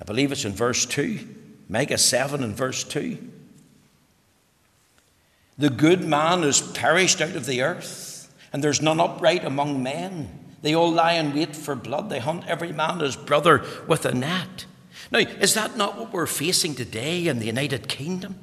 I 0.00 0.04
believe 0.04 0.32
it's 0.32 0.44
in 0.44 0.52
verse 0.52 0.84
2, 0.84 1.18
Micah 1.70 1.96
7 1.96 2.44
and 2.44 2.54
verse 2.54 2.84
2. 2.84 3.16
The 5.56 5.70
good 5.70 6.04
man 6.04 6.44
is 6.44 6.60
perished 6.60 7.22
out 7.22 7.34
of 7.36 7.46
the 7.46 7.62
earth, 7.62 8.30
and 8.52 8.62
there's 8.62 8.82
none 8.82 9.00
upright 9.00 9.46
among 9.46 9.82
men. 9.82 10.28
They 10.60 10.74
all 10.74 10.92
lie 10.92 11.14
in 11.14 11.34
wait 11.34 11.56
for 11.56 11.74
blood. 11.74 12.10
They 12.10 12.20
hunt 12.20 12.46
every 12.46 12.72
man 12.72 13.00
his 13.00 13.16
brother 13.16 13.64
with 13.88 14.04
a 14.04 14.12
net. 14.14 14.66
Now, 15.10 15.18
is 15.18 15.54
that 15.54 15.76
not 15.76 15.98
what 15.98 16.12
we're 16.12 16.26
facing 16.26 16.74
today 16.74 17.26
in 17.26 17.38
the 17.38 17.46
United 17.46 17.88
Kingdom? 17.88 18.36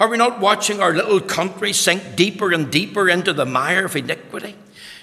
Are 0.00 0.08
we 0.08 0.16
not 0.16 0.40
watching 0.40 0.80
our 0.80 0.92
little 0.92 1.20
country 1.20 1.72
sink 1.72 2.16
deeper 2.16 2.52
and 2.52 2.70
deeper 2.70 3.08
into 3.08 3.32
the 3.32 3.46
mire 3.46 3.86
of 3.86 3.96
iniquity? 3.96 4.56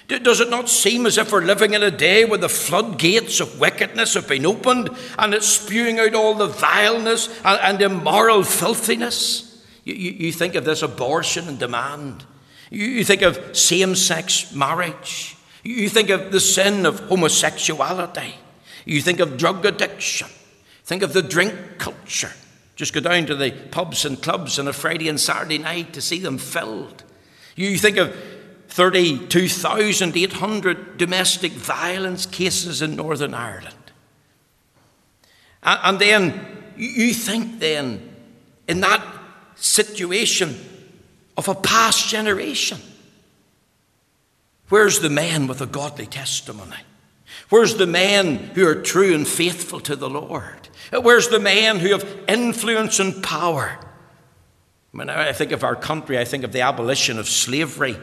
Does 0.08 0.40
it 0.40 0.50
not 0.50 0.68
seem 0.68 1.04
as 1.04 1.18
if 1.18 1.32
we're 1.32 1.44
living 1.44 1.74
in 1.74 1.82
a 1.82 1.90
day 1.90 2.24
where 2.24 2.38
the 2.38 2.48
floodgates 2.48 3.40
of 3.40 3.58
wickedness 3.58 4.14
have 4.14 4.28
been 4.28 4.46
opened 4.46 4.90
and 5.18 5.34
it's 5.34 5.48
spewing 5.48 5.98
out 5.98 6.14
all 6.14 6.34
the 6.34 6.46
vileness 6.46 7.28
and, 7.44 7.60
and 7.60 7.82
immoral 7.82 8.44
filthiness? 8.44 9.64
You, 9.82 9.94
you, 9.94 10.10
you, 10.12 10.32
think 10.32 10.54
of 10.54 10.64
this 10.64 10.82
abortion 10.82 11.48
and 11.48 11.58
demand. 11.58 12.24
You, 12.70 12.84
you 12.84 13.04
think 13.04 13.22
of 13.22 13.56
same 13.56 13.96
sex 13.96 14.52
marriage. 14.54 15.36
You 15.64 15.88
think 15.88 16.10
of 16.10 16.30
the 16.30 16.40
sin 16.40 16.86
of 16.86 17.00
homosexuality. 17.08 18.34
You 18.84 19.02
think 19.02 19.18
of 19.18 19.36
drug 19.36 19.66
addiction. 19.66 20.28
Think 20.86 21.02
of 21.02 21.12
the 21.12 21.22
drink 21.22 21.52
culture. 21.78 22.32
Just 22.76 22.94
go 22.94 23.00
down 23.00 23.26
to 23.26 23.34
the 23.34 23.50
pubs 23.50 24.04
and 24.04 24.22
clubs 24.22 24.60
on 24.60 24.68
a 24.68 24.72
Friday 24.72 25.08
and 25.08 25.20
Saturday 25.20 25.58
night 25.58 25.92
to 25.94 26.00
see 26.00 26.20
them 26.20 26.38
filled. 26.38 27.02
You 27.56 27.76
think 27.76 27.96
of 27.96 28.14
32,800 28.68 30.96
domestic 30.96 31.50
violence 31.52 32.24
cases 32.24 32.82
in 32.82 32.94
Northern 32.94 33.34
Ireland. 33.34 33.74
And 35.62 35.98
then 35.98 36.40
you 36.76 37.12
think 37.12 37.58
then 37.58 38.14
in 38.68 38.78
that 38.80 39.04
situation 39.56 40.54
of 41.36 41.48
a 41.48 41.56
past 41.56 42.08
generation, 42.08 42.78
where's 44.68 45.00
the 45.00 45.10
man 45.10 45.48
with 45.48 45.60
a 45.60 45.66
godly 45.66 46.06
testimony? 46.06 46.76
Where's 47.48 47.74
the 47.74 47.88
men 47.88 48.36
who 48.54 48.64
are 48.68 48.82
true 48.82 49.12
and 49.14 49.26
faithful 49.26 49.80
to 49.80 49.96
the 49.96 50.08
Lord? 50.08 50.65
Where's 50.90 51.28
the 51.28 51.40
men 51.40 51.78
who 51.78 51.90
have 51.90 52.06
influence 52.28 53.00
and 53.00 53.22
power? 53.22 53.78
When 54.92 55.10
I 55.10 55.32
think 55.32 55.52
of 55.52 55.64
our 55.64 55.76
country, 55.76 56.18
I 56.18 56.24
think 56.24 56.44
of 56.44 56.52
the 56.52 56.62
abolition 56.62 57.18
of 57.18 57.28
slavery. 57.28 57.96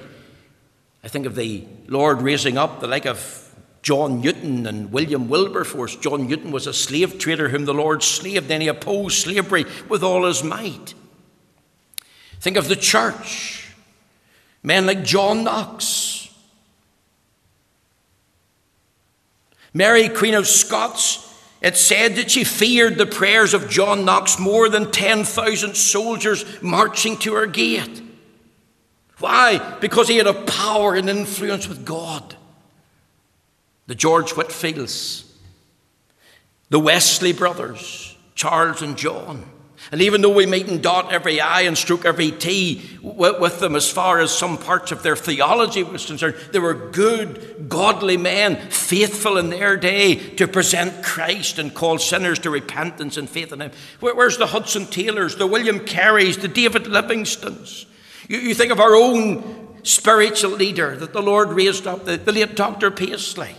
I 1.03 1.07
think 1.07 1.25
of 1.25 1.35
the 1.35 1.65
Lord 1.87 2.21
raising 2.21 2.57
up 2.57 2.79
the 2.79 2.87
like 2.87 3.05
of 3.05 3.39
John 3.81 4.21
Newton 4.21 4.65
and 4.65 4.91
William 4.91 5.27
Wilberforce. 5.27 5.95
John 5.97 6.27
Newton 6.27 6.51
was 6.51 6.67
a 6.67 6.73
slave 6.73 7.19
trader 7.19 7.49
whom 7.49 7.65
the 7.65 7.73
Lord 7.73 8.03
slaved, 8.03 8.47
then 8.47 8.61
he 8.61 8.67
opposed 8.67 9.17
slavery 9.17 9.65
with 9.89 10.03
all 10.03 10.25
his 10.25 10.43
might. 10.43 10.93
Think 12.39 12.57
of 12.57 12.67
the 12.67 12.75
church. 12.75 13.73
Men 14.61 14.85
like 14.85 15.03
John 15.03 15.43
Knox. 15.43 16.29
Mary, 19.73 20.07
Queen 20.07 20.35
of 20.35 20.47
Scots, 20.47 21.32
it 21.63 21.77
said 21.77 22.17
that 22.17 22.29
she 22.29 22.43
feared 22.43 22.97
the 22.97 23.05
prayers 23.05 23.53
of 23.53 23.69
John 23.69 24.03
Knox 24.03 24.37
more 24.37 24.67
than 24.67 24.91
10,000 24.91 25.75
soldiers 25.75 26.45
marching 26.61 27.17
to 27.19 27.35
her 27.35 27.47
gate. 27.47 28.01
Why? 29.19 29.77
Because 29.79 30.09
he 30.09 30.17
had 30.17 30.27
a 30.27 30.33
power 30.33 30.93
and 30.93 31.09
influence 31.09 31.69
with 31.69 31.85
God. 31.85 32.35
The 33.87 33.95
George 33.95 34.33
Whitefields, 34.33 35.23
the 36.69 36.79
Wesley 36.79 37.31
brothers, 37.31 38.17
Charles 38.35 38.81
and 38.81 38.97
John, 38.97 39.49
and 39.93 40.01
even 40.01 40.21
though 40.21 40.31
we 40.31 40.45
and 40.45 40.81
dot 40.81 41.13
every 41.13 41.39
I 41.39 41.61
and 41.61 41.77
stroke 41.77 42.03
every 42.03 42.31
T 42.31 42.81
with, 43.03 43.59
them 43.59 43.75
as 43.75 43.91
far 43.91 44.19
as 44.19 44.35
some 44.35 44.57
parts 44.57 44.91
of 44.91 45.03
their 45.03 45.15
theology 45.15 45.83
was 45.83 46.07
concerned, 46.07 46.33
they 46.51 46.57
were 46.57 46.73
good, 46.73 47.69
godly 47.69 48.17
men, 48.17 48.55
faithful 48.71 49.37
in 49.37 49.51
their 49.51 49.77
day 49.77 50.15
to 50.15 50.47
present 50.47 51.03
Christ 51.03 51.59
and 51.59 51.71
call 51.71 51.99
sinners 51.99 52.39
to 52.39 52.49
repentance 52.49 53.17
and 53.17 53.29
faith 53.29 53.53
in 53.53 53.61
Him. 53.61 53.71
Where's 53.99 54.39
the 54.39 54.47
Hudson 54.47 54.87
Taylors, 54.87 55.35
the 55.35 55.45
William 55.45 55.81
Careys, 55.81 56.41
the 56.41 56.47
David 56.47 56.85
Livingstones? 56.85 57.85
You, 58.27 58.55
think 58.55 58.71
of 58.71 58.79
our 58.79 58.95
own 58.95 59.77
spiritual 59.83 60.53
leader 60.53 60.95
that 60.95 61.13
the 61.13 61.21
Lord 61.21 61.49
raised 61.49 61.85
up, 61.85 62.05
the, 62.05 62.17
the 62.17 62.31
late 62.31 62.55
Dr. 62.55 62.89
Paisley. 62.89 63.53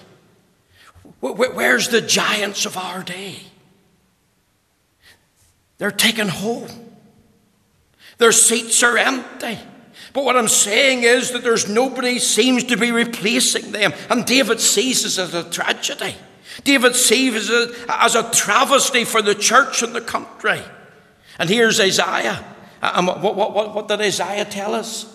Where, 1.21 1.53
where's 1.53 1.91
the 1.91 2.01
giants 2.01 2.67
of 2.67 2.77
our 2.77 3.05
day? 3.05 3.37
They're 5.79 5.91
taken 5.91 6.29
home. 6.29 6.69
Their 8.19 8.33
seats 8.33 8.83
are 8.83 8.97
empty. 8.97 9.59
But 10.13 10.25
what 10.25 10.37
I'm 10.37 10.49
saying 10.49 11.03
is 11.03 11.33
that 11.33 11.43
there's 11.43 11.69
nobody 11.69 12.19
seems 12.19 12.65
to 12.65 12.77
be 12.77 12.93
replacing 12.93 13.73
them. 13.73 13.93
And 14.09 14.25
David 14.25 14.61
sees 14.61 15.03
this 15.03 15.19
as 15.19 15.35
a 15.35 15.49
tragedy. 15.51 16.15
David 16.63 16.95
sees 16.95 17.51
it 17.51 17.71
as 17.89 18.15
a 18.15 18.31
travesty 18.31 19.05
for 19.05 19.23
the 19.23 19.35
church 19.35 19.83
and 19.83 19.95
the 19.95 20.01
country. 20.01 20.61
And 21.39 21.51
here's 21.51 21.81
Isaiah. 21.81 22.45
And 22.81 23.07
what, 23.09 23.23
what, 23.23 23.53
what, 23.53 23.75
what 23.75 23.89
did 23.89 24.01
Isaiah 24.01 24.45
tell 24.45 24.75
us? 24.75 25.11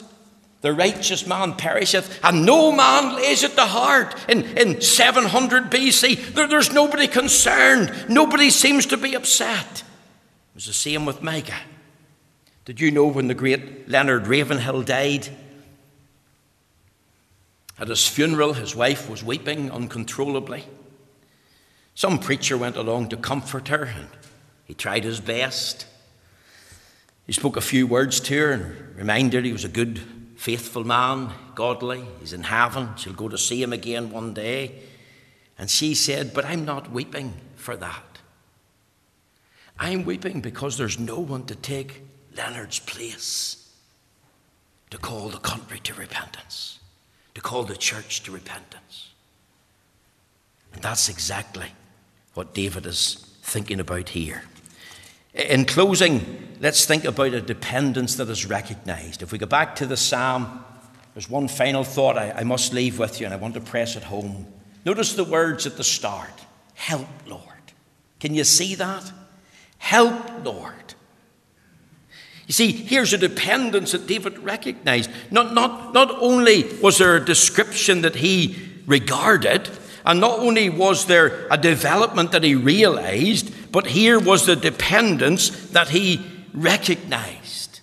The 0.61 0.73
righteous 0.73 1.25
man 1.25 1.53
perisheth, 1.53 2.19
and 2.21 2.45
no 2.45 2.73
man 2.73 3.15
lays 3.15 3.43
it 3.43 3.55
to 3.55 3.65
heart. 3.65 4.13
In, 4.27 4.43
in 4.57 4.81
700 4.81 5.71
BC, 5.71 6.33
there, 6.33 6.47
there's 6.47 6.73
nobody 6.73 7.07
concerned. 7.07 7.93
Nobody 8.09 8.49
seems 8.49 8.85
to 8.87 8.97
be 8.97 9.13
upset 9.13 9.83
was 10.59 10.65
the 10.65 10.73
same 10.73 11.05
with 11.05 11.21
Micah. 11.21 11.61
Did 12.65 12.81
you 12.81 12.91
know 12.91 13.07
when 13.07 13.29
the 13.29 13.33
great 13.33 13.87
Leonard 13.87 14.27
Ravenhill 14.27 14.81
died? 14.81 15.29
At 17.79 17.87
his 17.87 18.05
funeral, 18.05 18.51
his 18.51 18.75
wife 18.75 19.09
was 19.09 19.23
weeping 19.23 19.71
uncontrollably. 19.71 20.65
Some 21.95 22.19
preacher 22.19 22.57
went 22.57 22.75
along 22.75 23.07
to 23.07 23.15
comfort 23.15 23.69
her, 23.69 23.85
and 23.85 24.09
he 24.65 24.73
tried 24.73 25.05
his 25.05 25.21
best. 25.21 25.85
He 27.25 27.31
spoke 27.31 27.55
a 27.55 27.61
few 27.61 27.87
words 27.87 28.19
to 28.19 28.37
her 28.37 28.51
and 28.51 28.97
reminded 28.97 29.45
her 29.45 29.47
he 29.47 29.53
was 29.53 29.63
a 29.63 29.69
good, 29.69 30.01
faithful 30.35 30.83
man, 30.83 31.31
godly. 31.55 32.03
He's 32.19 32.33
in 32.33 32.43
heaven. 32.43 32.97
She'll 32.97 33.13
go 33.13 33.29
to 33.29 33.37
see 33.37 33.63
him 33.63 33.71
again 33.71 34.11
one 34.11 34.33
day. 34.33 34.83
And 35.57 35.69
she 35.69 35.95
said, 35.95 36.33
But 36.33 36.43
I'm 36.43 36.65
not 36.65 36.91
weeping 36.91 37.33
for 37.55 37.77
that. 37.77 38.08
I'm 39.79 40.03
weeping 40.03 40.41
because 40.41 40.77
there's 40.77 40.99
no 40.99 41.19
one 41.19 41.45
to 41.45 41.55
take 41.55 42.03
Leonard's 42.35 42.79
place 42.79 43.73
to 44.89 44.97
call 44.97 45.29
the 45.29 45.37
country 45.37 45.79
to 45.79 45.93
repentance, 45.93 46.79
to 47.33 47.41
call 47.41 47.63
the 47.63 47.77
church 47.77 48.23
to 48.23 48.31
repentance. 48.31 49.09
And 50.73 50.81
that's 50.81 51.07
exactly 51.07 51.67
what 52.33 52.53
David 52.53 52.85
is 52.85 53.25
thinking 53.41 53.79
about 53.79 54.09
here. 54.09 54.43
In 55.33 55.65
closing, 55.65 56.57
let's 56.59 56.85
think 56.85 57.05
about 57.05 57.33
a 57.33 57.41
dependence 57.41 58.15
that 58.15 58.29
is 58.29 58.45
recognized. 58.45 59.21
If 59.21 59.31
we 59.31 59.37
go 59.37 59.45
back 59.45 59.75
to 59.77 59.85
the 59.85 59.97
psalm, 59.97 60.63
there's 61.13 61.29
one 61.29 61.47
final 61.47 61.83
thought 61.83 62.17
I, 62.17 62.31
I 62.31 62.43
must 62.43 62.73
leave 62.73 62.99
with 62.99 63.19
you, 63.19 63.25
and 63.25 63.33
I 63.33 63.37
want 63.37 63.53
to 63.53 63.61
press 63.61 63.95
it 63.95 64.03
home. 64.03 64.47
Notice 64.85 65.13
the 65.13 65.23
words 65.23 65.65
at 65.65 65.77
the 65.77 65.83
start 65.83 66.33
Help, 66.75 67.07
Lord. 67.27 67.43
Can 68.19 68.33
you 68.33 68.45
see 68.45 68.75
that? 68.75 69.11
Help, 69.79 70.45
Lord. 70.45 70.73
You 72.45 72.53
see, 72.53 72.71
here's 72.71 73.13
a 73.13 73.17
dependence 73.17 73.91
that 73.91 74.07
David 74.07 74.39
recognized. 74.39 75.09
Not, 75.31 75.53
not, 75.53 75.93
not 75.93 76.11
only 76.19 76.63
was 76.81 76.97
there 76.97 77.15
a 77.15 77.25
description 77.25 78.01
that 78.01 78.15
he 78.15 78.55
regarded, 78.85 79.69
and 80.05 80.19
not 80.19 80.39
only 80.39 80.69
was 80.69 81.05
there 81.05 81.47
a 81.51 81.57
development 81.57 82.31
that 82.31 82.43
he 82.43 82.55
realized, 82.55 83.71
but 83.71 83.87
here 83.87 84.19
was 84.19 84.45
the 84.45 84.55
dependence 84.55 85.49
that 85.69 85.89
he 85.89 86.25
recognized. 86.53 87.81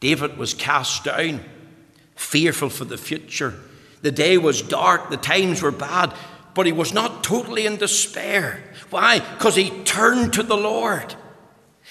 David 0.00 0.36
was 0.36 0.52
cast 0.52 1.04
down, 1.04 1.42
fearful 2.16 2.68
for 2.68 2.84
the 2.84 2.98
future. 2.98 3.54
The 4.02 4.10
day 4.12 4.36
was 4.36 4.60
dark, 4.60 5.08
the 5.08 5.16
times 5.16 5.62
were 5.62 5.70
bad, 5.70 6.12
but 6.54 6.66
he 6.66 6.72
was 6.72 6.92
not 6.92 7.24
totally 7.24 7.66
in 7.66 7.76
despair. 7.76 8.62
Why? 8.90 9.20
Because 9.20 9.56
he 9.56 9.70
turned 9.84 10.34
to 10.34 10.42
the 10.42 10.56
Lord. 10.56 11.14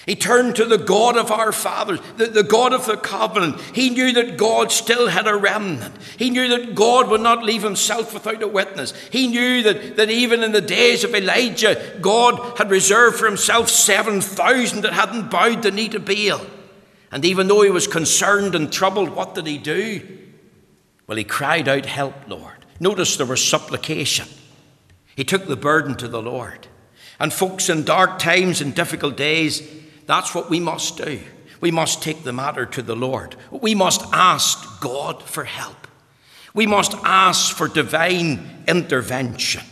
He 0.06 0.14
turned 0.14 0.54
to 0.56 0.64
the 0.64 0.78
God 0.78 1.16
of 1.16 1.32
our 1.32 1.50
fathers, 1.50 1.98
the, 2.16 2.26
the, 2.26 2.44
God 2.44 2.72
of 2.72 2.86
the 2.86 2.96
covenant. 2.96 3.60
He 3.74 3.90
knew 3.90 4.12
that 4.12 4.36
God 4.36 4.70
still 4.70 5.08
had 5.08 5.26
a 5.26 5.34
remnant. 5.34 5.94
He 6.16 6.30
knew 6.30 6.48
that 6.48 6.76
God 6.76 7.08
would 7.08 7.22
not 7.22 7.42
leave 7.42 7.64
himself 7.64 8.14
without 8.14 8.42
a 8.42 8.46
witness. 8.46 8.92
He 9.10 9.26
knew 9.26 9.64
that, 9.64 9.96
that 9.96 10.10
even 10.10 10.44
in 10.44 10.52
the 10.52 10.60
days 10.60 11.02
of 11.02 11.14
Elijah, 11.14 11.98
God 12.00 12.56
had 12.56 12.70
reserved 12.70 13.16
for 13.16 13.26
himself 13.26 13.68
7,000 13.68 14.82
that 14.82 14.92
hadn't 14.92 15.30
bowed 15.30 15.62
the 15.62 15.72
knee 15.72 15.88
to 15.88 15.98
Baal. 15.98 16.46
And 17.10 17.24
even 17.24 17.48
though 17.48 17.62
he 17.62 17.70
was 17.70 17.88
concerned 17.88 18.54
and 18.54 18.72
troubled, 18.72 19.10
what 19.10 19.34
did 19.34 19.46
he 19.46 19.58
do? 19.58 20.06
Well, 21.08 21.18
he 21.18 21.24
cried 21.24 21.68
out, 21.68 21.86
Help, 21.86 22.14
Lord. 22.28 22.66
Notice 22.78 23.16
there 23.16 23.26
was 23.26 23.44
supplication. 23.44 24.28
He 25.16 25.24
took 25.24 25.46
the 25.46 25.56
burden 25.56 25.96
to 25.96 26.08
the 26.08 26.22
Lord. 26.22 26.68
And, 27.18 27.32
folks, 27.32 27.68
in 27.68 27.84
dark 27.84 28.18
times 28.18 28.60
and 28.60 28.74
difficult 28.74 29.16
days, 29.16 29.62
that's 30.06 30.34
what 30.34 30.50
we 30.50 30.60
must 30.60 30.96
do. 30.98 31.20
We 31.60 31.70
must 31.70 32.02
take 32.02 32.22
the 32.22 32.32
matter 32.32 32.66
to 32.66 32.82
the 32.82 32.96
Lord. 32.96 33.34
We 33.50 33.74
must 33.74 34.02
ask 34.12 34.80
God 34.80 35.22
for 35.22 35.44
help. 35.44 35.86
We 36.54 36.66
must 36.66 36.94
ask 37.04 37.54
for 37.54 37.68
divine 37.68 38.64
intervention. 38.66 39.62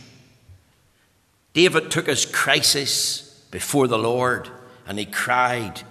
David 1.53 1.89
took 1.89 2.07
his 2.07 2.25
crisis 2.25 3.45
before 3.51 3.87
the 3.87 3.97
Lord 3.97 4.49
and 4.87 4.99
he 4.99 5.05
cried, 5.05 5.81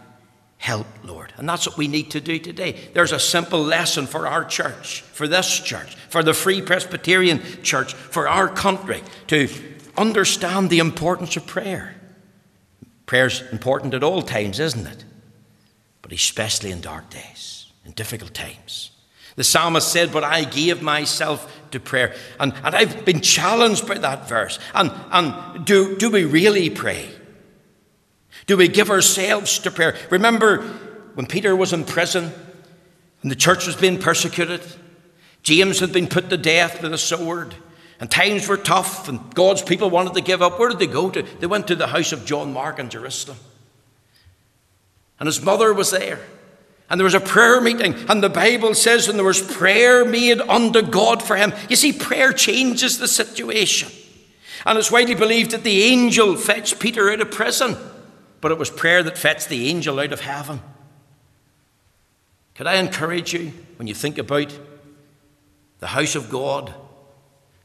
Help, 0.58 0.86
Lord. 1.04 1.32
And 1.36 1.46
that's 1.46 1.66
what 1.66 1.76
we 1.76 1.88
need 1.88 2.10
to 2.12 2.22
do 2.22 2.38
today. 2.38 2.88
There's 2.94 3.12
a 3.12 3.18
simple 3.18 3.62
lesson 3.62 4.06
for 4.06 4.26
our 4.26 4.46
church, 4.46 5.02
for 5.02 5.28
this 5.28 5.60
church, 5.60 5.94
for 6.08 6.22
the 6.22 6.32
Free 6.32 6.62
Presbyterian 6.62 7.42
Church, 7.62 7.92
for 7.92 8.26
our 8.26 8.48
country 8.48 9.02
to 9.26 9.46
understand 9.96 10.70
the 10.70 10.78
importance 10.78 11.36
of 11.36 11.46
prayer. 11.46 11.94
Prayer's 13.06 13.42
important 13.52 13.94
at 13.94 14.02
all 14.02 14.22
times, 14.22 14.58
isn't 14.60 14.86
it? 14.86 15.04
But 16.02 16.12
especially 16.12 16.70
in 16.70 16.80
dark 16.80 17.10
days, 17.10 17.72
in 17.84 17.92
difficult 17.92 18.34
times. 18.34 18.90
The 19.36 19.44
psalmist 19.44 19.90
said, 19.90 20.12
But 20.12 20.24
I 20.24 20.44
gave 20.44 20.82
myself 20.82 21.52
to 21.72 21.80
prayer. 21.80 22.14
And, 22.38 22.52
and 22.62 22.74
I've 22.74 23.04
been 23.04 23.20
challenged 23.20 23.86
by 23.86 23.98
that 23.98 24.28
verse. 24.28 24.58
And, 24.74 24.92
and 25.10 25.66
do, 25.66 25.96
do 25.96 26.10
we 26.10 26.24
really 26.24 26.70
pray? 26.70 27.08
Do 28.46 28.56
we 28.56 28.68
give 28.68 28.90
ourselves 28.90 29.58
to 29.60 29.70
prayer? 29.70 29.96
Remember 30.10 30.62
when 31.14 31.26
Peter 31.26 31.56
was 31.56 31.72
in 31.72 31.84
prison 31.84 32.32
and 33.22 33.30
the 33.30 33.36
church 33.36 33.66
was 33.66 33.76
being 33.76 33.98
persecuted? 33.98 34.60
James 35.42 35.80
had 35.80 35.92
been 35.92 36.06
put 36.06 36.30
to 36.30 36.36
death 36.36 36.82
with 36.82 36.92
a 36.92 36.98
sword. 36.98 37.54
And 38.04 38.10
times 38.10 38.46
were 38.48 38.58
tough, 38.58 39.08
and 39.08 39.34
God's 39.34 39.62
people 39.62 39.88
wanted 39.88 40.12
to 40.12 40.20
give 40.20 40.42
up. 40.42 40.58
Where 40.58 40.68
did 40.68 40.78
they 40.78 40.86
go 40.86 41.08
to? 41.08 41.22
They 41.22 41.46
went 41.46 41.68
to 41.68 41.74
the 41.74 41.86
house 41.86 42.12
of 42.12 42.26
John 42.26 42.52
Mark 42.52 42.78
in 42.78 42.90
Jerusalem. 42.90 43.38
And 45.18 45.26
his 45.26 45.40
mother 45.40 45.72
was 45.72 45.90
there. 45.90 46.20
And 46.90 47.00
there 47.00 47.06
was 47.06 47.14
a 47.14 47.20
prayer 47.20 47.62
meeting, 47.62 47.94
and 48.10 48.22
the 48.22 48.28
Bible 48.28 48.74
says, 48.74 49.08
and 49.08 49.18
there 49.18 49.24
was 49.24 49.40
prayer 49.40 50.04
made 50.04 50.42
unto 50.42 50.82
God 50.82 51.22
for 51.22 51.34
him. 51.34 51.54
You 51.70 51.76
see, 51.76 51.94
prayer 51.94 52.34
changes 52.34 52.98
the 52.98 53.08
situation. 53.08 53.90
And 54.66 54.78
it's 54.78 54.92
widely 54.92 55.14
believed 55.14 55.52
that 55.52 55.64
the 55.64 55.84
angel 55.84 56.36
fetched 56.36 56.80
Peter 56.80 57.10
out 57.10 57.22
of 57.22 57.30
prison, 57.30 57.74
but 58.42 58.52
it 58.52 58.58
was 58.58 58.68
prayer 58.68 59.02
that 59.02 59.16
fetched 59.16 59.48
the 59.48 59.70
angel 59.70 59.98
out 59.98 60.12
of 60.12 60.20
heaven. 60.20 60.60
Could 62.54 62.66
I 62.66 62.74
encourage 62.74 63.32
you 63.32 63.54
when 63.76 63.88
you 63.88 63.94
think 63.94 64.18
about 64.18 64.52
the 65.78 65.86
house 65.86 66.14
of 66.14 66.28
God 66.28 66.74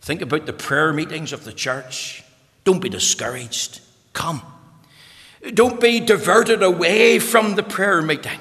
Think 0.01 0.21
about 0.21 0.45
the 0.45 0.53
prayer 0.53 0.93
meetings 0.93 1.33
of 1.33 1.43
the 1.43 1.53
church. 1.53 2.23
Don't 2.63 2.81
be 2.81 2.89
discouraged. 2.89 3.81
Come. 4.13 4.41
Don't 5.53 5.79
be 5.79 5.99
diverted 5.99 6.63
away 6.63 7.19
from 7.19 7.55
the 7.55 7.63
prayer 7.63 8.01
meeting. 8.01 8.39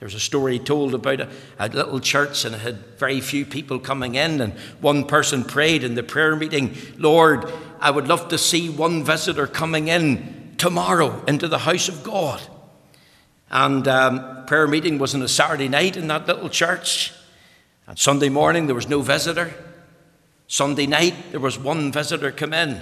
There's 0.00 0.14
a 0.14 0.20
story 0.20 0.58
told 0.58 0.94
about 0.94 1.20
a, 1.20 1.28
a, 1.60 1.68
little 1.68 2.00
church 2.00 2.44
and 2.44 2.56
it 2.56 2.60
had 2.60 2.98
very 2.98 3.20
few 3.20 3.46
people 3.46 3.78
coming 3.78 4.16
in. 4.16 4.40
And 4.40 4.52
one 4.80 5.04
person 5.04 5.44
prayed 5.44 5.84
in 5.84 5.94
the 5.94 6.02
prayer 6.02 6.34
meeting, 6.34 6.76
Lord, 6.98 7.52
I 7.78 7.92
would 7.92 8.08
love 8.08 8.26
to 8.28 8.38
see 8.38 8.68
one 8.68 9.04
visitor 9.04 9.46
coming 9.46 9.86
in 9.86 10.54
tomorrow 10.58 11.22
into 11.28 11.46
the 11.46 11.58
house 11.58 11.88
of 11.88 12.02
God. 12.02 12.42
And 13.48 13.86
um, 13.86 14.44
prayer 14.46 14.66
meeting 14.66 14.98
was 14.98 15.14
on 15.14 15.22
a 15.22 15.28
Saturday 15.28 15.68
night 15.68 15.96
in 15.96 16.08
that 16.08 16.26
little 16.26 16.48
church. 16.48 17.12
And 17.86 17.96
Sunday 17.96 18.28
morning 18.28 18.66
there 18.66 18.74
was 18.74 18.88
no 18.88 19.02
visitor. 19.02 19.54
Sunday 20.52 20.86
night, 20.86 21.14
there 21.30 21.40
was 21.40 21.58
one 21.58 21.90
visitor 21.90 22.30
come 22.30 22.52
in. 22.52 22.78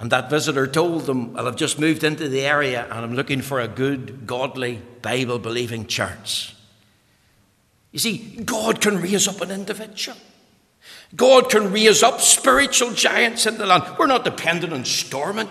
And 0.00 0.10
that 0.10 0.28
visitor 0.28 0.66
told 0.66 1.06
them, 1.06 1.34
Well, 1.34 1.46
I've 1.46 1.54
just 1.54 1.78
moved 1.78 2.02
into 2.02 2.28
the 2.28 2.40
area 2.40 2.82
and 2.82 2.94
I'm 2.94 3.14
looking 3.14 3.42
for 3.42 3.60
a 3.60 3.68
good, 3.68 4.26
godly, 4.26 4.82
Bible 5.02 5.38
believing 5.38 5.86
church. 5.86 6.52
You 7.92 8.00
see, 8.00 8.40
God 8.44 8.80
can 8.80 9.00
raise 9.00 9.28
up 9.28 9.40
an 9.40 9.52
individual. 9.52 10.18
God 11.14 11.48
can 11.48 11.70
raise 11.70 12.02
up 12.02 12.20
spiritual 12.20 12.90
giants 12.90 13.46
in 13.46 13.56
the 13.56 13.64
land. 13.64 13.96
We're 13.96 14.08
not 14.08 14.24
dependent 14.24 14.72
on 14.72 14.84
Stormont. 14.84 15.48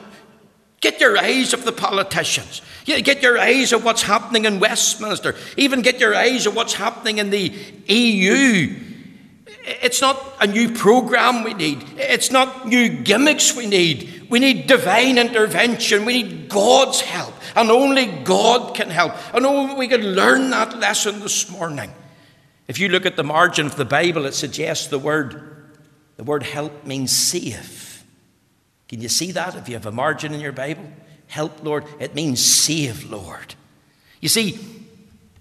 Get 0.82 0.99
your 0.99 1.17
eyes 1.17 1.54
of 1.54 1.63
the 1.63 1.71
politicians. 1.71 2.62
Get 2.84 3.23
your 3.23 3.39
eyes 3.39 3.71
of 3.71 3.86
what's 3.86 4.01
happening 4.01 4.43
in 4.43 4.60
Westminster. 4.60 5.36
Even 5.56 5.84
get 5.84 6.01
your 6.01 6.13
eyes 6.13 6.45
of 6.47 6.54
what's 6.54 6.73
happening 6.73 7.19
in 7.19 7.30
the 7.30 7.54
EU 7.88 8.90
it's 9.63 10.02
not 10.02 10.21
a 10.39 10.47
new 10.47 10.74
program 10.74 11.43
we 11.43 11.54
need. 11.54 11.84
It's 11.97 12.32
not 12.32 12.67
new 12.67 12.89
gimmicks 12.89 13.56
we 13.56 13.67
need. 13.67 14.28
We 14.30 14.39
need 14.39 14.67
divine 14.67 15.17
intervention. 15.17 16.06
We 16.06 16.24
need 16.24 16.50
God's 16.50 17.02
help. 17.02 17.34
And 17.56 17.69
only 17.69 18.06
God 18.06 18.76
can 18.76 18.89
help. 18.89 19.13
And 19.36 19.45
only 19.45 19.76
we 19.76 19.88
can 19.88 20.02
learn 20.02 20.50
that 20.52 20.80
lesson 20.80 21.19
this 21.19 21.50
morning. 21.50 21.91
If 22.67 22.80
you 22.80 22.89
look 22.89 23.06
at 23.06 23.17
the 23.17 23.24
margin 23.24 23.65
of 23.65 23.76
the 23.76 23.86
Bible, 23.86 24.26
it 24.26 24.34
suggests 24.34 24.88
the 24.88 25.00
word, 25.00 25.69
the 26.15 26.24
word 26.24 26.43
help 26.43 26.86
means 26.86 27.15
save. 27.15 28.04
Can 28.88 29.02
you 29.02 29.10
see 29.10 29.32
that 29.34 29.56
if 29.56 29.67
you 29.67 29.76
have 29.76 29.86
a 29.86 29.91
margin 29.91 30.34
in 30.34 30.39
your 30.39 30.52
Bible? 30.52 30.86
Help, 31.28 31.63
Lord. 31.63 31.86
It 32.00 32.15
means 32.15 32.43
save, 32.43 33.10
Lord. 33.10 33.56
You 34.21 34.30
see, 34.30 34.60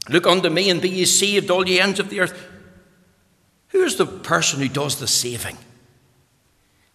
look 0.08 0.26
unto 0.26 0.50
me 0.50 0.70
and 0.70 0.80
be 0.80 0.88
ye 0.88 1.04
saved, 1.04 1.50
all 1.50 1.68
ye 1.68 1.80
ends 1.80 2.00
of 2.00 2.10
the 2.10 2.20
earth. 2.20 2.49
Who's 3.70 3.96
the 3.96 4.06
person 4.06 4.60
who 4.60 4.68
does 4.68 4.98
the 4.98 5.06
saving? 5.06 5.56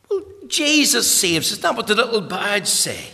Well, 0.09 0.23
Jesus 0.47 1.09
saves. 1.09 1.51
Is 1.51 1.59
that 1.59 1.75
what 1.75 1.87
the 1.87 1.95
little 1.95 2.21
badge 2.21 2.67
say? 2.67 3.07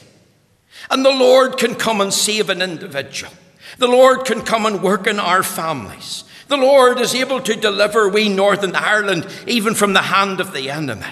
And 0.90 1.06
the 1.06 1.12
Lord 1.12 1.58
can 1.58 1.76
come 1.76 2.02
and 2.02 2.14
save 2.14 2.50
an 2.50 2.62
individual. 2.62 3.32
The 3.78 3.88
Lord 3.88 4.26
can 4.26 4.42
come 4.42 4.66
and 4.66 4.82
work 4.82 5.08
in 5.08 5.20
our 5.20 5.44
families. 5.44 6.24
The 6.48 6.58
Lord 6.58 7.00
is 7.00 7.16
able 7.16 7.40
to 7.42 7.56
deliver 7.56 8.10
we 8.10 8.28
Northern 8.28 8.76
Ireland 8.76 9.28
even 9.48 9.76
from 9.76 9.94
the 9.94 10.02
hand 10.02 10.42
of 10.42 10.54
the 10.54 10.70
enemy. 10.70 11.06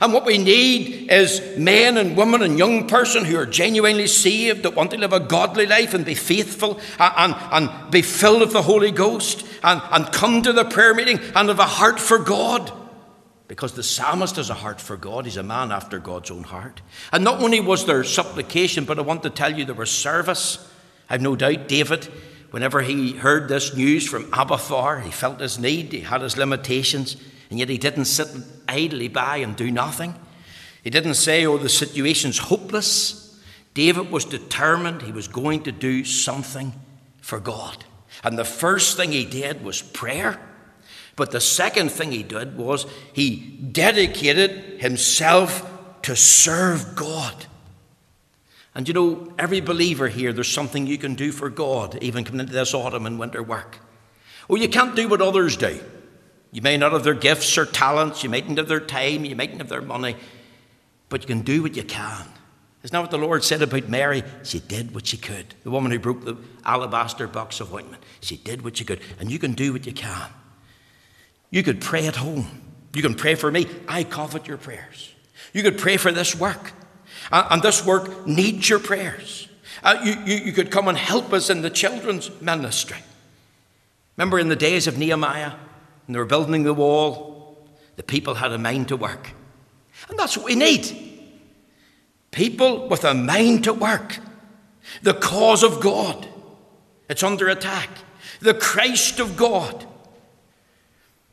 And 0.00 0.12
what 0.12 0.26
we 0.26 0.36
need 0.36 1.10
is 1.10 1.56
men 1.56 1.96
and 1.96 2.16
women 2.16 2.42
and 2.42 2.58
young 2.58 2.86
person 2.86 3.24
who 3.24 3.36
are 3.38 3.46
genuinely 3.46 4.06
saved, 4.06 4.62
that 4.62 4.74
want 4.74 4.90
to 4.90 4.98
live 4.98 5.12
a 5.12 5.20
godly 5.20 5.66
life 5.66 5.94
and 5.94 6.04
be 6.04 6.14
faithful 6.14 6.80
and, 6.98 7.34
and, 7.34 7.34
and 7.70 7.90
be 7.90 8.02
filled 8.02 8.40
with 8.40 8.52
the 8.52 8.62
Holy 8.62 8.90
Ghost 8.90 9.46
and, 9.62 9.80
and 9.90 10.12
come 10.12 10.42
to 10.42 10.52
the 10.52 10.64
prayer 10.64 10.94
meeting 10.94 11.18
and 11.34 11.48
have 11.48 11.58
a 11.58 11.64
heart 11.64 11.98
for 11.98 12.18
God. 12.18 12.70
Because 13.48 13.72
the 13.72 13.82
psalmist 13.82 14.36
has 14.36 14.50
a 14.50 14.54
heart 14.54 14.80
for 14.80 14.96
God. 14.96 15.24
He's 15.24 15.36
a 15.36 15.42
man 15.42 15.70
after 15.70 15.98
God's 15.98 16.30
own 16.30 16.42
heart. 16.42 16.82
And 17.12 17.22
not 17.22 17.40
only 17.40 17.60
was 17.60 17.86
there 17.86 18.02
supplication, 18.02 18.84
but 18.84 18.98
I 18.98 19.02
want 19.02 19.22
to 19.22 19.30
tell 19.30 19.56
you 19.56 19.64
there 19.64 19.74
was 19.74 19.90
service. 19.90 20.68
I've 21.08 21.22
no 21.22 21.36
doubt 21.36 21.68
David, 21.68 22.04
whenever 22.50 22.82
he 22.82 23.12
heard 23.12 23.48
this 23.48 23.74
news 23.76 24.08
from 24.08 24.28
Abiathar, 24.32 25.00
he 25.00 25.12
felt 25.12 25.40
his 25.40 25.60
need, 25.60 25.92
he 25.92 26.00
had 26.00 26.22
his 26.22 26.36
limitations. 26.36 27.16
And 27.48 27.60
yet 27.60 27.68
he 27.68 27.78
didn't 27.78 28.06
sit 28.06 28.28
idly 28.68 29.08
by 29.08 29.38
and 29.38 29.56
do 29.56 29.70
nothing. 29.70 30.14
He 30.82 30.90
didn't 30.90 31.14
say, 31.14 31.44
oh, 31.46 31.58
the 31.58 31.68
situation's 31.68 32.38
hopeless. 32.38 33.40
David 33.74 34.10
was 34.10 34.24
determined 34.24 35.02
he 35.02 35.12
was 35.12 35.28
going 35.28 35.64
to 35.64 35.72
do 35.72 36.04
something 36.04 36.72
for 37.20 37.40
God. 37.40 37.84
And 38.22 38.38
the 38.38 38.44
first 38.44 38.96
thing 38.96 39.12
he 39.12 39.24
did 39.24 39.64
was 39.64 39.82
prayer. 39.82 40.40
But 41.16 41.30
the 41.30 41.40
second 41.40 41.90
thing 41.90 42.12
he 42.12 42.22
did 42.22 42.56
was 42.56 42.86
he 43.12 43.36
dedicated 43.72 44.80
himself 44.80 45.68
to 46.02 46.14
serve 46.14 46.94
God. 46.94 47.46
And 48.74 48.86
you 48.86 48.94
know, 48.94 49.32
every 49.38 49.60
believer 49.60 50.08
here, 50.08 50.32
there's 50.32 50.52
something 50.52 50.86
you 50.86 50.98
can 50.98 51.14
do 51.14 51.32
for 51.32 51.48
God, 51.48 51.98
even 52.02 52.24
coming 52.24 52.40
into 52.40 52.52
this 52.52 52.74
autumn 52.74 53.06
and 53.06 53.18
winter 53.18 53.42
work. 53.42 53.78
Well, 54.48 54.60
you 54.60 54.68
can't 54.68 54.94
do 54.94 55.08
what 55.08 55.22
others 55.22 55.56
do. 55.56 55.80
You 56.56 56.62
may 56.62 56.78
not 56.78 56.92
have 56.92 57.04
their 57.04 57.12
gifts 57.12 57.58
or 57.58 57.66
talents, 57.66 58.24
you 58.24 58.30
mightn't 58.30 58.56
have 58.56 58.66
their 58.66 58.80
time, 58.80 59.26
you 59.26 59.36
mightn't 59.36 59.58
have 59.58 59.68
their 59.68 59.82
money, 59.82 60.16
but 61.10 61.20
you 61.20 61.26
can 61.26 61.42
do 61.42 61.62
what 61.62 61.76
you 61.76 61.82
can. 61.82 62.26
Isn't 62.82 62.94
that 62.94 63.00
what 63.02 63.10
the 63.10 63.18
Lord 63.18 63.44
said 63.44 63.60
about 63.60 63.90
Mary? 63.90 64.22
She 64.42 64.60
did 64.60 64.94
what 64.94 65.06
she 65.06 65.18
could. 65.18 65.54
The 65.64 65.70
woman 65.70 65.92
who 65.92 65.98
broke 65.98 66.24
the 66.24 66.38
alabaster 66.64 67.26
box 67.26 67.60
of 67.60 67.74
ointment. 67.74 68.02
She 68.22 68.38
did 68.38 68.62
what 68.64 68.78
she 68.78 68.86
could. 68.86 69.02
And 69.20 69.30
you 69.30 69.38
can 69.38 69.52
do 69.52 69.74
what 69.74 69.84
you 69.84 69.92
can. 69.92 70.30
You 71.50 71.62
could 71.62 71.82
pray 71.82 72.06
at 72.06 72.16
home. 72.16 72.62
You 72.94 73.02
can 73.02 73.16
pray 73.16 73.34
for 73.34 73.50
me. 73.50 73.66
I 73.86 74.02
covet 74.04 74.48
your 74.48 74.56
prayers. 74.56 75.12
You 75.52 75.62
could 75.62 75.76
pray 75.76 75.98
for 75.98 76.10
this 76.10 76.34
work. 76.34 76.72
And 77.30 77.60
this 77.60 77.84
work 77.84 78.26
needs 78.26 78.66
your 78.70 78.78
prayers. 78.78 79.46
Uh, 79.82 80.00
you, 80.02 80.14
you, 80.24 80.44
you 80.46 80.52
could 80.52 80.70
come 80.70 80.88
and 80.88 80.96
help 80.96 81.34
us 81.34 81.50
in 81.50 81.60
the 81.60 81.68
children's 81.68 82.30
ministry. 82.40 83.02
Remember 84.16 84.38
in 84.38 84.48
the 84.48 84.56
days 84.56 84.86
of 84.86 84.96
Nehemiah, 84.96 85.52
when 86.06 86.12
they 86.12 86.18
were 86.18 86.24
building 86.24 86.62
the 86.62 86.74
wall, 86.74 87.66
the 87.96 88.02
people 88.02 88.34
had 88.34 88.52
a 88.52 88.58
mind 88.58 88.88
to 88.88 88.96
work. 88.96 89.32
And 90.08 90.18
that's 90.18 90.36
what 90.36 90.46
we 90.46 90.54
need. 90.54 90.86
People 92.30 92.88
with 92.88 93.04
a 93.04 93.14
mind 93.14 93.64
to 93.64 93.72
work. 93.72 94.18
The 95.02 95.14
cause 95.14 95.62
of 95.62 95.80
God. 95.80 96.28
It's 97.08 97.22
under 97.22 97.48
attack. 97.48 97.88
The 98.40 98.54
Christ 98.54 99.18
of 99.20 99.36
God. 99.36 99.86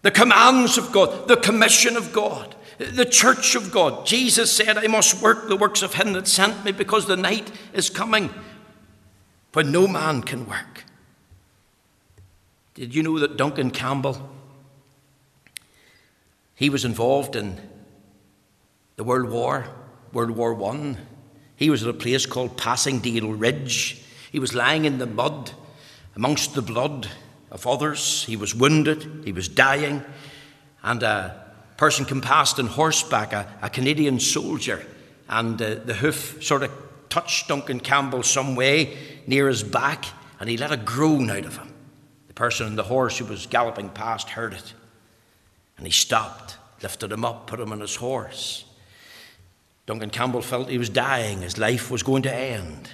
The 0.01 0.11
commands 0.11 0.77
of 0.77 0.91
God. 0.91 1.27
The 1.27 1.37
commission 1.37 1.97
of 1.97 2.13
God. 2.13 2.55
The 2.77 3.05
church 3.05 3.55
of 3.55 3.71
God. 3.71 4.05
Jesus 4.05 4.51
said, 4.51 4.77
I 4.77 4.87
must 4.87 5.21
work 5.21 5.47
the 5.47 5.55
works 5.55 5.81
of 5.81 5.95
him 5.95 6.13
that 6.13 6.27
sent 6.27 6.65
me 6.65 6.71
because 6.71 7.05
the 7.05 7.17
night 7.17 7.51
is 7.73 7.89
coming 7.89 8.33
when 9.53 9.71
no 9.71 9.87
man 9.87 10.21
can 10.21 10.47
work. 10.47 10.85
Did 12.73 12.95
you 12.95 13.03
know 13.03 13.19
that 13.19 13.37
Duncan 13.37 13.69
Campbell, 13.69 14.29
he 16.55 16.69
was 16.69 16.85
involved 16.85 17.35
in 17.35 17.59
the 18.95 19.03
World 19.03 19.29
War, 19.29 19.67
World 20.11 20.31
War 20.31 20.53
One? 20.53 20.97
He 21.55 21.69
was 21.69 21.83
at 21.83 21.89
a 21.89 21.93
place 21.93 22.25
called 22.25 22.57
Passing 22.57 22.99
Passchendaele 22.99 23.37
Ridge. 23.37 24.03
He 24.31 24.39
was 24.39 24.53
lying 24.53 24.85
in 24.85 24.97
the 24.97 25.05
mud 25.05 25.51
amongst 26.15 26.53
the 26.53 26.61
blood 26.61 27.07
of 27.51 27.65
others. 27.67 28.23
He 28.25 28.35
was 28.35 28.55
wounded, 28.55 29.23
he 29.25 29.31
was 29.31 29.47
dying, 29.47 30.03
and 30.81 31.03
a 31.03 31.53
person 31.77 32.05
came 32.05 32.21
past 32.21 32.59
on 32.59 32.67
horseback, 32.67 33.33
a, 33.33 33.47
a 33.61 33.69
Canadian 33.69 34.19
soldier, 34.19 34.85
and 35.29 35.61
uh, 35.61 35.75
the 35.75 35.93
hoof 35.93 36.43
sort 36.43 36.63
of 36.63 36.71
touched 37.09 37.47
Duncan 37.47 37.79
Campbell 37.79 38.23
some 38.23 38.55
way 38.55 38.97
near 39.27 39.47
his 39.47 39.63
back, 39.63 40.05
and 40.39 40.49
he 40.49 40.57
let 40.57 40.71
a 40.71 40.77
groan 40.77 41.29
out 41.29 41.45
of 41.45 41.57
him. 41.57 41.73
The 42.27 42.33
person 42.33 42.65
on 42.65 42.75
the 42.75 42.83
horse 42.83 43.19
who 43.19 43.25
was 43.25 43.45
galloping 43.45 43.89
past 43.89 44.29
heard 44.29 44.53
it, 44.53 44.73
and 45.83 45.87
he 45.89 45.91
stopped, 45.91 46.55
lifted 46.81 47.11
him 47.11 47.25
up, 47.25 47.45
put 47.45 47.59
him 47.59 47.73
on 47.73 47.81
his 47.81 47.97
horse. 47.97 48.63
Duncan 49.85 50.09
Campbell 50.09 50.41
felt 50.41 50.69
he 50.69 50.77
was 50.77 50.87
dying, 50.87 51.41
his 51.41 51.57
life 51.57 51.91
was 51.91 52.03
going 52.03 52.23
to 52.23 52.33
end. 52.33 52.89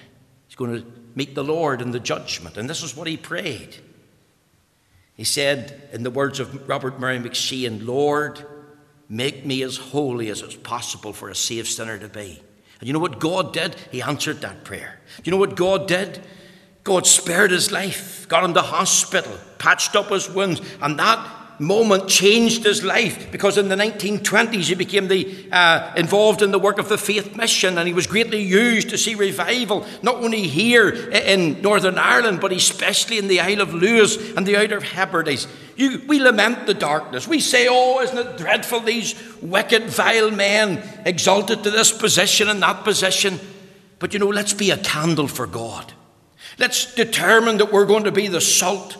He's 0.48 0.56
going 0.56 0.82
to 0.82 0.88
meet 1.14 1.36
the 1.36 1.44
Lord 1.44 1.84
in 1.84 1.92
the 1.92 2.00
judgment, 2.00 2.58
and 2.58 2.68
this 2.68 2.82
is 2.82 2.96
what 2.96 3.06
he 3.06 3.16
prayed. 3.16 3.76
He 5.14 5.24
said, 5.24 5.88
in 5.94 6.02
the 6.02 6.10
words 6.10 6.40
of 6.40 6.68
Robert 6.68 7.00
Murray 7.00 7.20
M'Cheyne, 7.20 7.86
Lord, 7.86 8.44
make 9.08 9.46
me 9.46 9.62
as 9.62 9.78
holy 9.78 10.30
as 10.30 10.42
it's 10.42 10.56
possible 10.56 11.14
for 11.14 11.30
a 11.30 11.36
saved 11.36 11.68
sinner 11.68 12.00
to 12.00 12.10
be. 12.10 12.42
And 12.80 12.88
you 12.88 12.94
know 12.94 12.98
what 12.98 13.20
God 13.20 13.54
did? 13.54 13.76
He 13.92 14.02
answered 14.02 14.42
that 14.42 14.64
prayer. 14.64 15.00
You 15.24 15.32
know 15.32 15.38
what 15.38 15.56
God 15.56 15.88
did? 15.88 16.24
God 16.84 17.06
spared 17.06 17.52
his 17.52 17.72
life, 17.72 18.28
got 18.28 18.44
him 18.44 18.56
to 18.56 18.64
hospital, 18.64 19.38
patched 19.60 19.96
up 19.96 20.10
his 20.10 20.28
wounds, 20.28 20.60
and 20.82 20.98
that 20.98 21.39
moment 21.60 22.08
changed 22.08 22.64
his 22.64 22.84
life 22.84 23.32
because 23.32 23.58
in 23.58 23.68
the 23.68 23.76
1920s 23.76 24.64
he 24.64 24.76
became 24.76 25.10
the, 25.10 25.48
uh, 25.52 25.94
involved 25.98 26.42
in 26.42 26.52
the 26.52 26.60
work 26.60 26.80
of 26.80 26.88
the 26.88 26.98
faith 26.98 27.36
mission 27.36 27.78
and 27.78 27.88
he 27.88 27.94
was 27.94 28.08
greatly 28.08 28.42
used 28.42 28.90
to 28.90 28.98
see 28.98 29.14
revival, 29.14 29.86
not 30.02 30.16
only 30.16 30.44
here 30.44 30.90
in 30.90 31.62
Northern 31.62 31.98
Ireland, 31.98 32.40
but 32.40 32.54
especially 32.54 33.18
in 33.18 33.28
the 33.28 33.42
Isle 33.42 33.62
of 33.62 33.74
Lewis 33.74 34.34
and 34.36 34.46
the 34.46 34.56
Outer 34.56 34.80
Hebrides. 34.80 35.48
You, 35.76 36.02
we 36.08 36.20
lament 36.20 36.66
the 36.66 36.74
darkness. 36.74 37.28
We 37.28 37.40
say, 37.40 37.68
oh, 37.70 38.02
isn't 38.02 38.18
it 38.18 38.38
dreadful, 38.38 38.80
these 38.80 39.16
wicked, 39.42 39.84
vile 39.84 40.32
men 40.32 40.82
exalted 41.06 41.64
to 41.64 41.72
this 41.72 41.92
position 41.92 42.48
and 42.50 42.62
that 42.62 42.84
position. 42.84 43.40
But 44.00 44.14
you 44.14 44.20
know, 44.20 44.28
let's 44.28 44.54
be 44.54 44.72
a 44.72 44.78
candle 44.78 45.28
for 45.28 45.46
God. 45.46 45.94
Let's 46.58 46.94
determine 46.96 47.58
that 47.58 47.72
we're 47.72 47.86
going 47.86 48.06
to 48.06 48.12
be 48.12 48.28
the 48.28 48.42
salt 48.42 48.98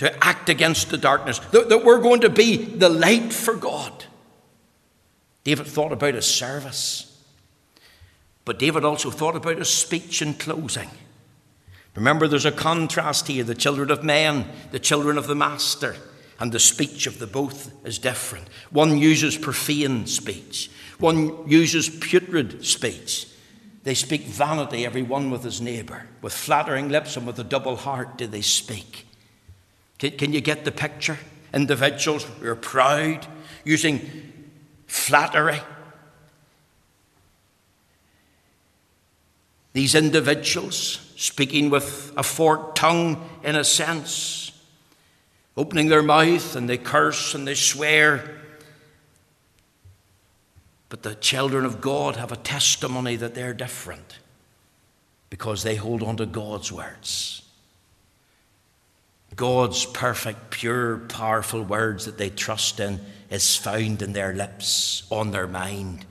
to 0.00 0.24
act 0.24 0.48
against 0.48 0.88
the 0.88 0.96
darkness, 0.96 1.40
that, 1.50 1.68
that 1.68 1.84
we're 1.84 2.00
going 2.00 2.22
to 2.22 2.30
be 2.30 2.56
the 2.56 2.88
light 2.88 3.34
for 3.34 3.54
God. 3.54 4.06
David 5.44 5.66
thought 5.66 5.92
about 5.92 6.14
his 6.14 6.24
service, 6.24 7.22
but 8.46 8.58
David 8.58 8.82
also 8.82 9.10
thought 9.10 9.36
about 9.36 9.58
his 9.58 9.68
speech 9.68 10.22
in 10.22 10.32
closing. 10.32 10.88
Remember, 11.94 12.26
there's 12.26 12.46
a 12.46 12.50
contrast 12.50 13.26
here 13.26 13.44
the 13.44 13.54
children 13.54 13.90
of 13.90 14.02
men, 14.02 14.48
the 14.70 14.78
children 14.78 15.18
of 15.18 15.26
the 15.26 15.34
master, 15.34 15.96
and 16.38 16.50
the 16.50 16.58
speech 16.58 17.06
of 17.06 17.18
the 17.18 17.26
both 17.26 17.70
is 17.84 17.98
different. 17.98 18.48
One 18.70 18.96
uses 18.96 19.36
profane 19.36 20.06
speech, 20.06 20.70
one 20.98 21.46
uses 21.46 21.90
putrid 21.90 22.64
speech. 22.64 23.26
They 23.82 23.94
speak 23.94 24.22
vanity, 24.22 24.86
every 24.86 25.02
one 25.02 25.30
with 25.30 25.44
his 25.44 25.60
neighbour. 25.60 26.06
With 26.22 26.32
flattering 26.32 26.88
lips 26.88 27.18
and 27.18 27.26
with 27.26 27.38
a 27.38 27.44
double 27.44 27.76
heart 27.76 28.16
do 28.16 28.26
they 28.26 28.40
speak. 28.40 29.06
Can, 30.00 30.10
can 30.12 30.32
you 30.32 30.40
get 30.40 30.64
the 30.64 30.72
picture? 30.72 31.18
Individuals 31.54 32.24
who 32.24 32.48
are 32.48 32.56
proud, 32.56 33.24
using 33.64 34.00
flattery. 34.88 35.60
These 39.72 39.94
individuals 39.94 41.12
speaking 41.14 41.70
with 41.70 42.12
a 42.16 42.24
forked 42.24 42.76
tongue, 42.76 43.24
in 43.44 43.54
a 43.54 43.62
sense, 43.62 44.50
opening 45.56 45.88
their 45.88 46.02
mouth 46.02 46.56
and 46.56 46.68
they 46.68 46.78
curse 46.78 47.36
and 47.36 47.46
they 47.46 47.54
swear 47.54 48.40
but 50.90 51.04
the 51.04 51.14
children 51.14 51.64
of 51.64 51.80
God 51.80 52.16
have 52.16 52.32
a 52.32 52.36
testimony 52.36 53.16
that 53.16 53.34
they're 53.34 53.54
different 53.54 54.18
because 55.30 55.62
they 55.62 55.76
hold 55.76 56.02
on 56.02 56.16
to 56.18 56.26
God's 56.26 56.70
words. 56.70 57.42
God's 59.36 59.86
perfect, 59.86 60.50
pure, 60.50 60.98
powerful 60.98 61.62
words 61.62 62.06
that 62.06 62.18
they 62.18 62.30
trust 62.30 62.80
in 62.80 63.00
is 63.30 63.56
found 63.56 64.02
in 64.02 64.12
their 64.12 64.34
lips, 64.34 65.04
on 65.10 65.30
their 65.30 65.46
mind, 65.46 66.04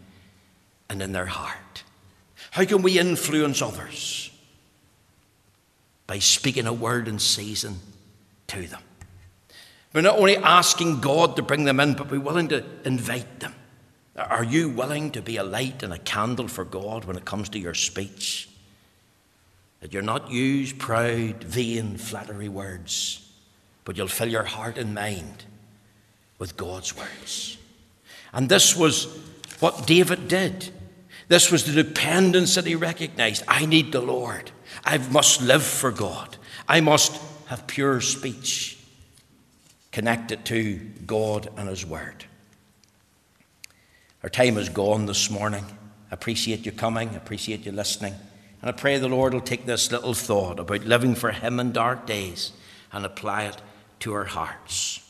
and 0.90 1.02
in 1.02 1.12
their 1.12 1.26
heart. 1.26 1.84
How 2.52 2.66
can 2.66 2.82
we 2.82 2.98
influence 2.98 3.62
others? 3.62 4.32
By 6.08 6.20
speaking 6.20 6.66
a 6.66 6.74
word 6.74 7.08
in 7.08 7.20
season 7.20 7.80
to 8.48 8.68
them. 8.68 8.82
We're 9.94 10.02
not 10.02 10.18
only 10.18 10.38
asking 10.38 11.02
God 11.02 11.36
to 11.36 11.42
bring 11.42 11.66
them 11.66 11.80
in, 11.80 11.94
but 11.94 12.10
we're 12.10 12.20
willing 12.20 12.48
to 12.50 12.64
invite 12.86 13.40
them. 13.40 13.54
Are 14.16 14.44
you 14.44 14.70
willing 14.70 15.12
to 15.12 15.22
be 15.22 15.38
a 15.38 15.44
light 15.44 15.84
and 15.84 15.94
a 15.94 15.98
candle 15.98 16.48
for 16.48 16.66
God 16.66 17.06
when 17.06 17.16
it 17.16 17.26
comes 17.26 17.50
to 17.50 17.60
your 17.60 17.74
speech? 17.74 18.49
That 19.82 19.94
you're 19.94 20.02
not 20.02 20.32
use 20.32 20.74
proud, 20.74 21.44
vain, 21.44 21.98
flattery 21.98 22.50
words, 22.50 23.30
but 23.86 23.98
you'll 23.98 24.08
fill 24.08 24.30
your 24.30 24.44
heart 24.44 24.78
and 24.78 24.94
mind 24.94 25.46
with 26.38 26.58
God's 26.58 26.96
words. 26.96 27.58
And 28.34 28.50
this 28.50 28.76
was 28.76 29.06
what 29.60 29.88
David 29.88 30.28
did. 30.28 30.70
This 31.28 31.52
was 31.52 31.64
the 31.64 31.84
dependence 31.84 32.56
that 32.56 32.66
he 32.66 32.76
recognized. 32.76 33.44
I 33.48 33.66
need 33.66 33.92
the 33.92 34.02
Lord. 34.02 34.52
I 34.84 34.98
must 34.98 35.42
live 35.42 35.64
for 35.64 35.92
God. 35.92 36.38
I 36.68 36.82
must 36.82 37.20
have 37.48 37.68
pure 37.68 38.02
speech 38.02 38.78
connected 39.92 40.46
to 40.46 40.76
God 41.06 41.50
and 41.58 41.68
His 41.68 41.86
Word. 41.86 42.26
Our 44.24 44.30
time 44.30 44.58
is 44.58 44.70
gone 44.70 45.06
this 45.06 45.30
morning. 45.30 45.66
I 46.12 46.14
appreciate 46.14 46.66
you 46.66 46.72
coming, 46.72 47.10
I 47.10 47.16
appreciate 47.16 47.66
you 47.66 47.72
listening. 47.72 48.14
And 48.62 48.70
I 48.70 48.74
pray 48.74 48.98
the 48.98 49.08
Lord 49.08 49.34
will 49.34 49.42
take 49.42 49.66
this 49.66 49.92
little 49.92 50.14
thought 50.14 50.60
about 50.60 50.84
living 50.86 51.16
for 51.16 51.32
Him 51.32 51.60
in 51.60 51.72
dark 51.72 52.06
days 52.06 52.52
and 52.92 53.06
apply 53.06 53.44
it 53.44 53.62
to 54.00 54.14
our 54.14 54.26
hearts. 54.26 55.02